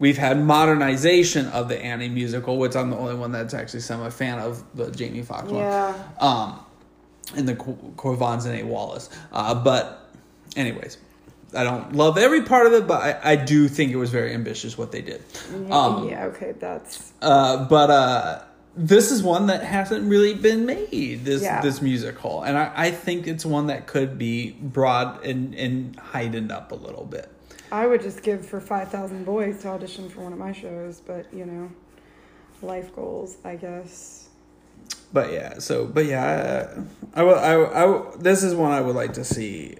We've 0.00 0.18
had 0.18 0.42
modernization 0.42 1.46
of 1.48 1.68
the 1.68 1.78
Annie 1.78 2.08
musical, 2.08 2.58
which 2.58 2.74
I'm 2.74 2.90
the 2.90 2.96
only 2.96 3.14
one 3.14 3.30
that's 3.32 3.54
actually 3.54 3.80
semi 3.80 4.10
fan 4.10 4.38
of 4.40 4.64
the 4.74 4.90
Jamie 4.90 5.22
Foxx 5.22 5.44
one. 5.50 5.60
Yeah. 5.60 5.94
Um, 6.18 6.58
and 7.36 7.46
the 7.46 7.54
Qu- 7.54 7.92
Quvenzhané 7.96 8.64
Wallis. 8.64 9.08
Uh, 9.30 9.54
but, 9.54 10.10
anyways, 10.56 10.96
I 11.54 11.64
don't 11.64 11.94
love 11.94 12.16
every 12.18 12.42
part 12.42 12.66
of 12.66 12.72
it, 12.72 12.86
but 12.86 13.02
I, 13.02 13.32
I 13.32 13.36
do 13.36 13.68
think 13.68 13.92
it 13.92 13.96
was 13.96 14.10
very 14.10 14.34
ambitious 14.34 14.76
what 14.78 14.90
they 14.90 15.02
did. 15.02 15.22
Um, 15.70 16.08
yeah. 16.08 16.24
Okay. 16.26 16.52
That's 16.58 17.12
uh, 17.20 17.68
but 17.68 17.90
uh, 17.90 18.42
this 18.76 19.10
is 19.10 19.22
one 19.22 19.48
that 19.48 19.62
hasn't 19.62 20.08
really 20.08 20.32
been 20.34 20.64
made. 20.64 21.24
This 21.24 21.42
Yeah. 21.42 21.60
this 21.60 21.82
musical, 21.82 22.42
and 22.42 22.56
I, 22.56 22.72
I 22.74 22.90
think 22.90 23.26
it's 23.26 23.44
one 23.44 23.66
that 23.66 23.86
could 23.86 24.16
be 24.16 24.52
broad 24.52 25.24
and 25.24 25.54
and 25.54 25.94
heightened 25.96 26.50
up 26.52 26.72
a 26.72 26.76
little 26.76 27.04
bit. 27.04 27.28
I 27.72 27.86
would 27.86 28.02
just 28.02 28.22
give 28.22 28.44
for 28.46 28.60
5,000 28.60 29.24
boys 29.24 29.62
to 29.62 29.68
audition 29.68 30.08
for 30.08 30.22
one 30.22 30.32
of 30.32 30.38
my 30.38 30.52
shows, 30.52 31.00
but 31.00 31.32
you 31.32 31.46
know, 31.46 31.70
life 32.62 32.94
goals, 32.94 33.36
I 33.44 33.56
guess. 33.56 34.28
But 35.12 35.32
yeah, 35.32 35.58
so 35.58 35.86
but 35.86 36.06
yeah, 36.06 36.84
I 37.14 37.22
will. 37.22 37.34
I, 37.34 37.52
I 37.52 37.84
will- 37.84 38.16
this 38.18 38.42
is 38.44 38.54
one 38.54 38.70
I 38.70 38.80
would 38.80 38.94
like 38.94 39.14
to 39.14 39.24
see. 39.24 39.76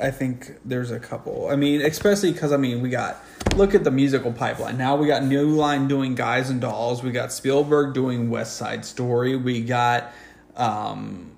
I 0.00 0.10
think 0.10 0.58
there's 0.64 0.90
a 0.90 0.98
couple. 1.00 1.48
I 1.48 1.56
mean, 1.56 1.80
especially 1.80 2.32
because 2.32 2.52
I 2.52 2.56
mean 2.58 2.82
we 2.82 2.90
got 2.90 3.16
look 3.56 3.74
at 3.74 3.84
the 3.84 3.90
musical 3.90 4.32
pipeline. 4.32 4.76
Now 4.76 4.96
we 4.96 5.06
got 5.06 5.24
New 5.24 5.48
Line 5.50 5.88
doing 5.88 6.14
Guys 6.14 6.50
and 6.50 6.60
Dolls. 6.60 7.02
We 7.02 7.12
got 7.12 7.32
Spielberg 7.32 7.94
doing 7.94 8.28
West 8.28 8.56
Side 8.56 8.84
Story. 8.84 9.36
We 9.36 9.62
got 9.62 10.12
um, 10.56 11.32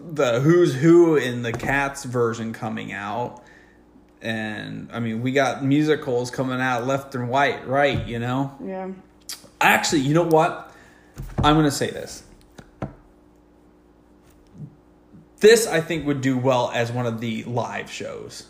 the 0.00 0.40
Who's 0.40 0.74
Who 0.74 1.16
in 1.16 1.42
the 1.42 1.52
Cats 1.52 2.04
version 2.04 2.52
coming 2.52 2.92
out. 2.92 3.42
And 4.20 4.88
I 4.92 5.00
mean, 5.00 5.22
we 5.22 5.32
got 5.32 5.64
musicals 5.64 6.30
coming 6.30 6.60
out 6.60 6.86
left 6.86 7.14
and 7.14 7.30
right, 7.30 7.66
right? 7.66 8.06
You 8.06 8.18
know. 8.18 8.56
Yeah. 8.62 8.90
Actually, 9.60 10.00
you 10.02 10.14
know 10.14 10.24
what? 10.24 10.72
I'm 11.38 11.54
going 11.54 11.64
to 11.64 11.70
say 11.70 11.90
this. 11.90 12.22
This, 15.40 15.66
I 15.66 15.80
think, 15.80 16.06
would 16.06 16.20
do 16.20 16.36
well 16.36 16.70
as 16.74 16.90
one 16.90 17.06
of 17.06 17.20
the 17.20 17.44
live 17.44 17.90
shows. 17.90 18.46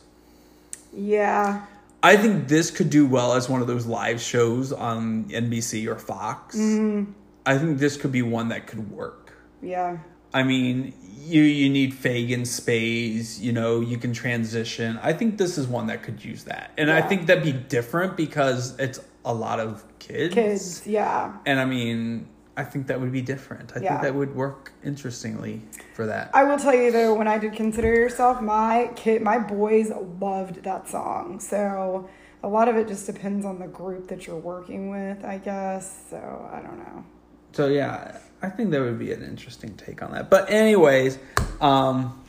Yeah. 0.93 1.67
I 2.03 2.17
think 2.17 2.49
this 2.49 2.71
could 2.71 2.91
do 2.91 3.07
well 3.07 3.35
as 3.35 3.49
one 3.49 3.61
of 3.61 3.67
those 3.67 3.85
live 3.85 4.21
shows 4.21 4.73
on 4.73 5.25
NBC 5.25 5.87
or 5.87 5.97
Fox. 5.97 6.57
Mm-hmm. 6.57 7.13
I 7.45 7.59
think 7.59 7.79
this 7.79 7.97
could 7.97 8.13
be 8.13 8.23
one 8.23 8.49
that 8.49 8.67
could 8.67 8.91
work. 8.91 9.35
Yeah. 9.61 9.99
I 10.33 10.43
mean, 10.43 10.93
you 11.29 11.43
you 11.43 11.69
need 11.69 11.95
Fagin 11.95 12.47
space, 12.47 13.39
you 13.39 13.53
know, 13.53 13.81
you 13.81 13.99
can 13.99 14.13
transition. 14.13 14.99
I 15.03 15.13
think 15.13 15.39
this 15.39 15.59
is 15.59 15.67
one 15.67 15.87
that 15.89 16.03
could 16.03 16.25
use 16.25 16.45
that. 16.45 16.73
And 16.79 16.91
I 16.91 17.03
think 17.03 17.27
that'd 17.27 17.45
be 17.45 17.53
different 17.53 18.17
because 18.17 18.79
it's 18.79 19.01
a 19.25 19.35
lot 19.35 19.61
of 19.61 19.85
kids. 19.99 20.35
Kids. 20.35 20.87
Yeah. 20.87 21.37
And 21.45 21.61
I 21.61 21.65
mean, 21.65 22.29
I 22.57 22.65
think 22.65 22.87
that 22.89 23.01
would 23.01 23.13
be 23.13 23.21
different. 23.23 23.73
I 23.77 23.81
Yeah. 23.81 23.89
think 23.91 24.03
that 24.03 24.15
would 24.15 24.35
work 24.35 24.73
interestingly 24.83 25.63
for 25.95 26.07
that. 26.07 26.31
I 26.35 26.45
will 26.45 26.59
tell 26.59 26.75
you 26.75 26.91
though, 26.91 27.15
when 27.15 27.29
I 27.29 27.39
did 27.39 27.53
consider 27.53 27.95
yourself, 27.95 28.41
my 28.41 28.91
kid, 28.97 29.23
my 29.23 29.39
boys 29.39 29.93
loved 30.21 30.65
that 30.65 30.89
song. 30.89 31.41
So 31.41 32.09
a 32.43 32.49
lot 32.49 32.69
of 32.69 32.77
it 32.77 32.89
just 32.89 33.07
depends 33.07 33.45
on 33.45 33.59
the 33.59 33.67
group 33.67 34.09
that 34.09 34.27
you're 34.27 34.37
working 34.37 34.91
with, 34.91 35.25
I 35.25 35.39
guess. 35.39 36.05
So 36.11 36.51
I 36.53 36.61
don't 36.61 36.79
know. 36.79 37.05
So 37.53 37.69
yeah, 37.69 38.19
I 38.43 38.49
think 38.51 38.71
that 38.71 38.81
would 38.81 38.99
be 38.99 39.13
an 39.13 39.23
interesting 39.23 39.77
take 39.77 40.03
on 40.03 40.13
that. 40.13 40.31
But 40.31 40.51
anyways, 40.51 41.19
um 41.61 42.23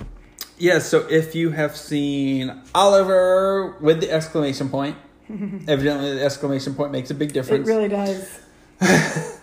yeah, 0.60 0.80
so 0.80 1.08
if 1.10 1.36
you 1.36 1.52
have 1.52 1.78
seen 1.78 2.62
Oliver 2.76 3.78
with 3.80 4.02
the 4.02 4.12
exclamation 4.12 4.70
point, 4.70 4.98
evidently 5.30 6.16
the 6.16 6.24
exclamation 6.24 6.76
point 6.76 6.92
makes 6.92 7.10
a 7.12 7.16
big 7.16 7.32
difference. 7.32 7.68
It 7.68 7.72
really 7.72 7.88
does. 7.88 8.42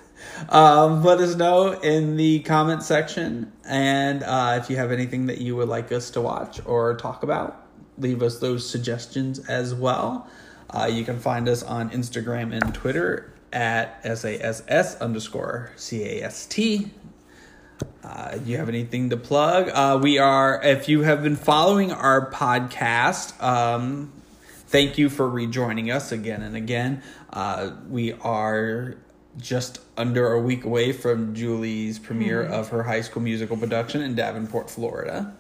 um, 0.50 1.02
let 1.02 1.18
us 1.20 1.34
know 1.34 1.72
in 1.72 2.16
the 2.16 2.40
comment 2.40 2.82
section. 2.82 3.50
And 3.64 4.22
uh, 4.22 4.58
if 4.60 4.68
you 4.68 4.76
have 4.76 4.92
anything 4.92 5.26
that 5.26 5.38
you 5.38 5.56
would 5.56 5.68
like 5.68 5.90
us 5.90 6.10
to 6.10 6.20
watch 6.20 6.60
or 6.66 6.96
talk 6.96 7.22
about, 7.22 7.66
leave 7.98 8.22
us 8.22 8.38
those 8.38 8.68
suggestions 8.68 9.38
as 9.48 9.74
well. 9.74 10.28
Uh, 10.68 10.86
you 10.90 11.04
can 11.04 11.18
find 11.18 11.48
us 11.48 11.62
on 11.62 11.90
Instagram 11.90 12.52
and 12.52 12.74
Twitter 12.74 13.32
at 13.56 14.04
SASS 14.04 14.96
underscore 15.00 15.70
CAST. 15.78 16.60
Uh, 18.04 18.36
do 18.36 18.50
you 18.50 18.58
have 18.58 18.68
anything 18.68 19.08
to 19.08 19.16
plug? 19.16 19.70
Uh, 19.70 19.98
we 20.00 20.18
are, 20.18 20.62
if 20.62 20.90
you 20.90 21.02
have 21.02 21.22
been 21.22 21.36
following 21.36 21.90
our 21.90 22.30
podcast, 22.30 23.42
um, 23.42 24.12
thank 24.66 24.98
you 24.98 25.08
for 25.08 25.26
rejoining 25.26 25.90
us 25.90 26.12
again 26.12 26.42
and 26.42 26.54
again. 26.54 27.02
Uh, 27.32 27.70
we 27.88 28.12
are 28.12 28.96
just 29.38 29.80
under 29.96 30.32
a 30.32 30.40
week 30.40 30.64
away 30.64 30.92
from 30.92 31.34
Julie's 31.34 31.98
premiere 31.98 32.42
of 32.42 32.68
her 32.68 32.82
high 32.82 33.00
school 33.00 33.22
musical 33.22 33.56
production 33.56 34.02
in 34.02 34.14
Davenport, 34.14 34.68
Florida. 34.68 35.34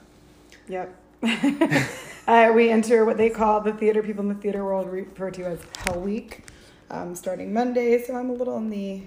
Yep. 0.68 0.94
uh, 2.26 2.52
we 2.54 2.70
enter 2.70 3.04
what 3.04 3.18
they 3.18 3.28
call 3.28 3.60
the 3.60 3.74
theater 3.74 4.02
people 4.02 4.22
in 4.22 4.28
the 4.28 4.34
theater 4.34 4.64
world 4.64 4.88
refer 4.88 5.30
to 5.32 5.44
as 5.44 5.60
Hell 5.78 6.00
Week, 6.00 6.44
um, 6.90 7.14
starting 7.14 7.52
Monday. 7.52 8.02
So 8.02 8.14
I'm 8.14 8.30
a 8.30 8.34
little 8.34 8.54
on 8.54 8.70
the 8.70 9.02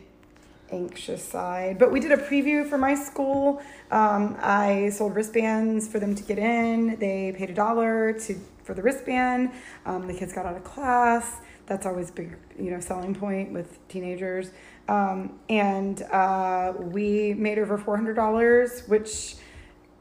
anxious 0.72 1.24
side. 1.24 1.80
But 1.80 1.92
we 1.92 2.00
did 2.00 2.12
a 2.12 2.18
preview 2.18 2.68
for 2.68 2.78
my 2.78 2.96
school. 2.96 3.62
Um, 3.92 4.38
I 4.40 4.90
sold 4.90 5.16
wristbands 5.16 5.88
for 5.88 6.00
them 6.00 6.16
to 6.16 6.24
get 6.24 6.38
in. 6.38 6.98
They 7.00 7.34
paid 7.38 7.50
a 7.50 7.54
dollar 7.54 8.14
to 8.14 8.36
for 8.64 8.76
the 8.76 8.84
wristband. 8.84 9.52
Um, 9.86 10.06
the 10.06 10.14
kids 10.14 10.32
got 10.32 10.46
out 10.46 10.56
of 10.56 10.64
class. 10.64 11.38
That's 11.66 11.86
always 11.86 12.10
a 12.10 12.14
big, 12.14 12.38
you 12.58 12.70
know, 12.72 12.80
selling 12.80 13.16
point 13.16 13.52
with 13.52 13.80
teenagers. 13.88 14.52
Um, 14.88 15.40
and 15.50 16.02
uh, 16.04 16.74
we 16.78 17.34
made 17.34 17.58
over 17.58 17.78
four 17.78 17.96
hundred 17.96 18.16
dollars, 18.16 18.84
which 18.88 19.36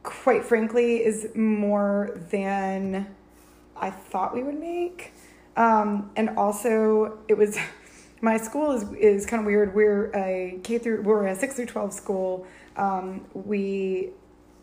quite 0.03 0.45
frankly 0.45 1.05
is 1.05 1.29
more 1.35 2.19
than 2.31 3.07
I 3.77 3.91
thought 3.91 4.35
we 4.35 4.43
would 4.43 4.59
make. 4.59 5.13
Um, 5.59 6.11
and 6.17 6.31
also 6.39 7.19
it 7.27 7.37
was 7.37 7.59
my 8.23 8.39
school 8.39 8.73
is 8.73 8.91
is 8.95 9.27
kind 9.27 9.41
of 9.41 9.47
weird. 9.47 9.75
We're 9.75 10.11
a 10.15 10.61
K 10.63 10.79
through 10.79 11.03
we're 11.03 11.27
a 11.27 11.35
six 11.37 11.57
through 11.57 11.67
twelve 11.67 11.93
school. 11.93 12.47
Um, 12.77 13.27
we 13.35 14.11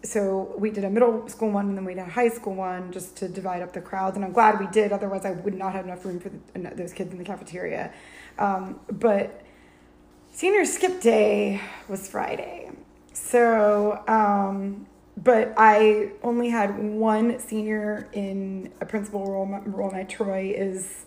so 0.03 0.53
we 0.57 0.69
did 0.69 0.85
a 0.85 0.89
middle 0.89 1.27
school 1.27 1.51
one 1.51 1.67
and 1.67 1.77
then 1.77 1.83
we 1.83 1.95
did 1.95 2.01
a 2.01 2.09
high 2.09 2.29
school 2.29 2.55
one 2.55 2.91
just 2.91 3.17
to 3.17 3.27
divide 3.27 3.61
up 3.61 3.73
the 3.73 3.81
crowds. 3.81 4.15
And 4.15 4.23
I'm 4.23 4.31
glad 4.31 4.59
we 4.59 4.67
did. 4.67 4.93
Otherwise, 4.93 5.25
I 5.25 5.31
would 5.31 5.55
not 5.55 5.73
have 5.73 5.85
enough 5.85 6.05
room 6.05 6.19
for 6.19 6.29
the, 6.29 6.69
those 6.75 6.93
kids 6.93 7.11
in 7.11 7.17
the 7.17 7.23
cafeteria. 7.23 7.91
Um, 8.37 8.79
but 8.91 9.41
senior 10.31 10.63
skip 10.65 11.01
day 11.01 11.59
was 11.89 12.07
Friday. 12.07 12.71
So, 13.13 14.03
um, 14.07 14.85
but 15.17 15.53
I 15.57 16.11
only 16.23 16.49
had 16.49 16.77
one 16.77 17.39
senior 17.39 18.09
in 18.13 18.71
a 18.81 18.85
principal 18.85 19.25
role. 19.25 19.45
My, 19.45 19.59
role. 19.59 19.91
My 19.91 20.03
Troy 20.03 20.53
is 20.55 21.05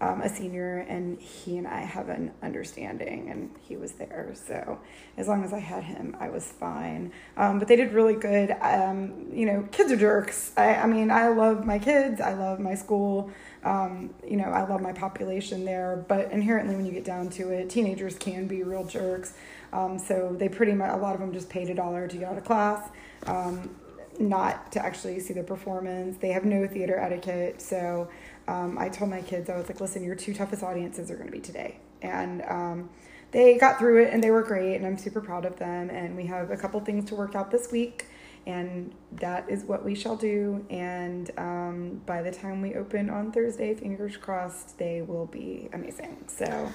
um, 0.00 0.20
a 0.22 0.28
senior, 0.28 0.78
and 0.88 1.20
he 1.20 1.56
and 1.56 1.66
I 1.66 1.80
have 1.80 2.08
an 2.08 2.32
understanding, 2.42 3.30
and 3.30 3.50
he 3.62 3.76
was 3.76 3.92
there. 3.92 4.32
So, 4.34 4.80
as 5.16 5.28
long 5.28 5.44
as 5.44 5.52
I 5.52 5.60
had 5.60 5.84
him, 5.84 6.16
I 6.18 6.28
was 6.30 6.44
fine. 6.44 7.12
Um, 7.36 7.58
but 7.58 7.68
they 7.68 7.76
did 7.76 7.92
really 7.92 8.14
good. 8.14 8.54
Um, 8.60 9.28
you 9.32 9.46
know, 9.46 9.68
kids 9.70 9.92
are 9.92 9.96
jerks. 9.96 10.52
I, 10.56 10.74
I 10.74 10.86
mean, 10.86 11.10
I 11.10 11.28
love 11.28 11.64
my 11.64 11.78
kids. 11.78 12.20
I 12.20 12.34
love 12.34 12.58
my 12.58 12.74
school. 12.74 13.30
Um, 13.62 14.12
you 14.26 14.36
know, 14.36 14.44
I 14.44 14.68
love 14.68 14.82
my 14.82 14.92
population 14.92 15.64
there. 15.64 16.04
But 16.08 16.32
inherently, 16.32 16.74
when 16.76 16.86
you 16.86 16.92
get 16.92 17.04
down 17.04 17.30
to 17.30 17.50
it, 17.50 17.70
teenagers 17.70 18.16
can 18.16 18.46
be 18.46 18.62
real 18.62 18.84
jerks. 18.84 19.34
Um, 19.72 19.98
so 19.98 20.34
they 20.38 20.48
pretty 20.48 20.72
much 20.72 20.90
a 20.90 20.96
lot 20.96 21.14
of 21.14 21.20
them 21.20 21.32
just 21.32 21.48
paid 21.48 21.70
a 21.70 21.74
dollar 21.74 22.06
to 22.08 22.16
get 22.16 22.28
out 22.28 22.38
of 22.38 22.44
class. 22.44 22.88
Um, 23.26 23.70
not 24.18 24.72
to 24.72 24.84
actually 24.84 25.20
see 25.20 25.34
the 25.34 25.42
performance. 25.42 26.18
They 26.18 26.28
have 26.28 26.44
no 26.44 26.66
theater 26.66 26.98
etiquette. 26.98 27.60
So 27.60 28.08
um, 28.46 28.78
I 28.78 28.88
told 28.88 29.10
my 29.10 29.22
kids, 29.22 29.50
I 29.50 29.56
was 29.56 29.68
like, 29.68 29.80
listen, 29.80 30.04
your 30.04 30.14
two 30.14 30.34
toughest 30.34 30.62
audiences 30.62 31.10
are 31.10 31.16
going 31.16 31.26
to 31.26 31.32
be 31.32 31.40
today. 31.40 31.78
And 32.02 32.42
um, 32.42 32.90
they 33.30 33.58
got 33.58 33.78
through 33.78 34.04
it 34.04 34.12
and 34.12 34.22
they 34.22 34.30
were 34.30 34.42
great. 34.42 34.76
And 34.76 34.86
I'm 34.86 34.98
super 34.98 35.20
proud 35.20 35.44
of 35.44 35.58
them. 35.58 35.90
And 35.90 36.16
we 36.16 36.26
have 36.26 36.50
a 36.50 36.56
couple 36.56 36.80
things 36.80 37.06
to 37.06 37.14
work 37.14 37.34
out 37.34 37.50
this 37.50 37.72
week. 37.72 38.06
And 38.46 38.94
that 39.12 39.48
is 39.48 39.64
what 39.64 39.84
we 39.84 39.94
shall 39.94 40.16
do. 40.16 40.64
And 40.68 41.30
um, 41.38 42.02
by 42.04 42.20
the 42.22 42.30
time 42.30 42.60
we 42.60 42.74
open 42.74 43.08
on 43.08 43.32
Thursday, 43.32 43.74
fingers 43.74 44.16
crossed, 44.18 44.78
they 44.78 45.00
will 45.00 45.26
be 45.26 45.70
amazing. 45.72 46.24
So, 46.26 46.70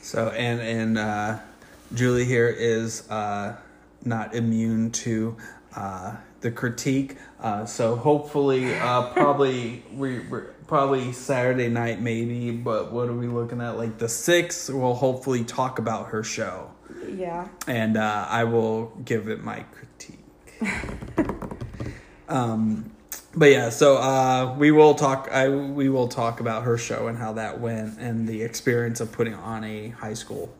So 0.00 0.28
and 0.30 0.60
and 0.60 0.98
uh, 0.98 1.38
Julie 1.92 2.24
here 2.24 2.48
is 2.48 3.08
uh, 3.10 3.56
not 4.04 4.34
immune 4.34 4.90
to 4.92 5.36
uh, 5.74 6.16
the 6.40 6.50
critique. 6.50 7.16
Uh, 7.40 7.64
so 7.64 7.96
hopefully, 7.96 8.74
uh, 8.74 9.08
probably 9.10 9.82
we 9.92 10.20
we're, 10.20 10.52
probably 10.66 11.12
Saturday 11.12 11.68
night 11.68 12.00
maybe. 12.00 12.50
But 12.50 12.92
what 12.92 13.08
are 13.08 13.14
we 13.14 13.26
looking 13.26 13.60
at? 13.60 13.76
Like 13.76 13.98
the 13.98 14.08
sixth, 14.08 14.70
we'll 14.70 14.94
hopefully 14.94 15.44
talk 15.44 15.78
about 15.78 16.08
her 16.08 16.22
show, 16.22 16.70
Yeah. 17.08 17.48
and 17.66 17.96
uh, 17.96 18.26
I 18.28 18.44
will 18.44 18.86
give 19.04 19.28
it 19.28 19.42
my 19.42 19.64
critique. 19.72 20.18
um, 22.28 22.90
but 23.34 23.50
yeah, 23.50 23.70
so 23.70 23.96
uh, 23.96 24.54
we 24.58 24.70
will 24.70 24.94
talk. 24.94 25.28
I 25.32 25.48
we 25.48 25.88
will 25.88 26.08
talk 26.08 26.40
about 26.40 26.64
her 26.64 26.76
show 26.76 27.06
and 27.06 27.16
how 27.16 27.32
that 27.34 27.60
went, 27.60 27.98
and 27.98 28.28
the 28.28 28.42
experience 28.42 29.00
of 29.00 29.10
putting 29.10 29.34
on 29.34 29.64
a 29.64 29.88
high 29.88 30.14
school 30.14 30.54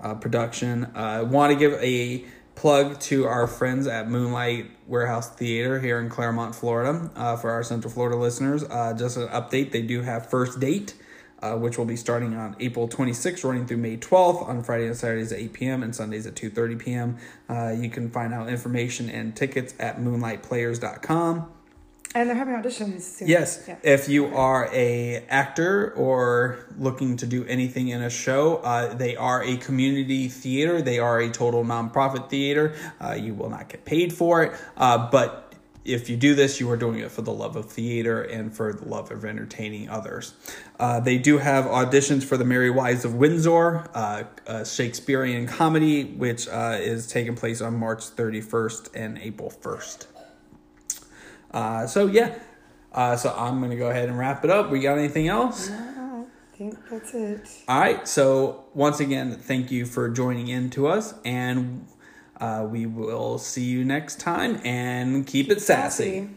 uh, 0.00 0.14
production. 0.14 0.90
I 0.94 1.16
uh, 1.16 1.24
want 1.24 1.52
to 1.52 1.58
give 1.58 1.72
a 1.82 2.24
plug 2.54 3.00
to 3.00 3.26
our 3.26 3.46
friends 3.46 3.86
at 3.86 4.08
Moonlight 4.08 4.70
Warehouse 4.86 5.30
Theater 5.30 5.80
here 5.80 6.00
in 6.00 6.08
Clermont, 6.08 6.54
Florida. 6.54 7.10
Uh, 7.14 7.36
for 7.36 7.50
our 7.50 7.62
Central 7.62 7.92
Florida 7.92 8.16
listeners, 8.16 8.64
uh, 8.64 8.94
just 8.94 9.16
an 9.16 9.28
update: 9.28 9.72
they 9.72 9.82
do 9.82 10.02
have 10.02 10.28
First 10.28 10.60
Date. 10.60 10.94
Uh, 11.42 11.58
which 11.58 11.76
will 11.76 11.84
be 11.84 11.96
starting 11.96 12.34
on 12.34 12.56
April 12.58 12.88
26th, 12.88 13.44
running 13.44 13.66
through 13.66 13.76
May 13.76 13.98
12th 13.98 14.48
on 14.48 14.62
Friday 14.62 14.86
and 14.86 14.96
Saturdays 14.96 15.30
at 15.30 15.40
8 15.40 15.52
p.m. 15.52 15.82
and 15.82 15.94
Sundays 15.94 16.26
at 16.26 16.34
2:30 16.34 16.78
p.m. 16.78 17.18
Uh, 17.50 17.74
you 17.78 17.90
can 17.90 18.08
find 18.08 18.32
out 18.32 18.48
information 18.48 19.10
and 19.10 19.36
tickets 19.36 19.74
at 19.78 19.98
moonlightplayers.com. 19.98 21.53
And 22.14 22.28
they're 22.28 22.36
having 22.36 22.54
auditions 22.54 23.00
soon. 23.02 23.26
Yes, 23.28 23.64
Yeah. 23.66 23.76
if 23.82 24.08
you 24.08 24.26
are 24.36 24.68
a 24.72 25.24
actor 25.28 25.92
or 25.96 26.58
looking 26.78 27.16
to 27.18 27.26
do 27.26 27.44
anything 27.46 27.88
in 27.88 28.02
a 28.02 28.10
show, 28.10 28.56
uh, 28.58 28.94
they 28.94 29.16
are 29.16 29.42
a 29.42 29.56
community 29.56 30.28
theater. 30.28 30.80
They 30.80 31.00
are 31.00 31.18
a 31.20 31.28
total 31.30 31.64
nonprofit 31.64 32.30
theater. 32.30 32.74
Uh, 33.00 33.12
you 33.14 33.34
will 33.34 33.50
not 33.50 33.68
get 33.68 33.84
paid 33.84 34.12
for 34.12 34.44
it, 34.44 34.52
uh, 34.76 35.10
but 35.10 35.40
if 35.84 36.08
you 36.08 36.16
do 36.16 36.34
this, 36.34 36.60
you 36.60 36.70
are 36.70 36.76
doing 36.76 37.00
it 37.00 37.10
for 37.10 37.20
the 37.22 37.32
love 37.32 37.56
of 37.56 37.66
theater 37.70 38.22
and 38.22 38.54
for 38.56 38.72
the 38.72 38.86
love 38.88 39.10
of 39.10 39.24
entertaining 39.24 39.88
others. 39.90 40.32
Uh, 40.80 40.98
they 41.00 41.18
do 41.18 41.38
have 41.38 41.64
auditions 41.66 42.22
for 42.24 42.36
the 42.36 42.44
Merry 42.44 42.70
Wives 42.70 43.04
of 43.04 43.14
Windsor, 43.16 43.90
uh, 43.92 44.22
a 44.46 44.64
Shakespearean 44.64 45.46
comedy, 45.46 46.04
which 46.04 46.48
uh, 46.48 46.78
is 46.80 47.06
taking 47.06 47.34
place 47.34 47.60
on 47.60 47.76
March 47.76 48.00
31st 48.16 48.88
and 48.94 49.18
April 49.18 49.50
1st. 49.50 50.06
Uh, 51.54 51.86
so 51.86 52.06
yeah, 52.06 52.36
uh, 52.92 53.16
so 53.16 53.32
I'm 53.34 53.60
gonna 53.60 53.76
go 53.76 53.88
ahead 53.88 54.08
and 54.08 54.18
wrap 54.18 54.44
it 54.44 54.50
up. 54.50 54.70
We 54.70 54.80
got 54.80 54.98
anything 54.98 55.28
else? 55.28 55.70
No, 55.70 56.26
I 56.52 56.56
think 56.56 56.76
that's 56.90 57.14
it. 57.14 57.48
All 57.68 57.78
right. 57.78 58.06
So 58.06 58.64
once 58.74 58.98
again, 58.98 59.38
thank 59.38 59.70
you 59.70 59.86
for 59.86 60.10
joining 60.10 60.48
in 60.48 60.68
to 60.70 60.88
us, 60.88 61.14
and 61.24 61.86
uh, 62.40 62.66
we 62.68 62.86
will 62.86 63.38
see 63.38 63.64
you 63.64 63.84
next 63.84 64.18
time. 64.18 64.60
And 64.64 65.26
keep 65.26 65.48
it 65.48 65.62
sassy. 65.62 66.22
Sassy. 66.22 66.30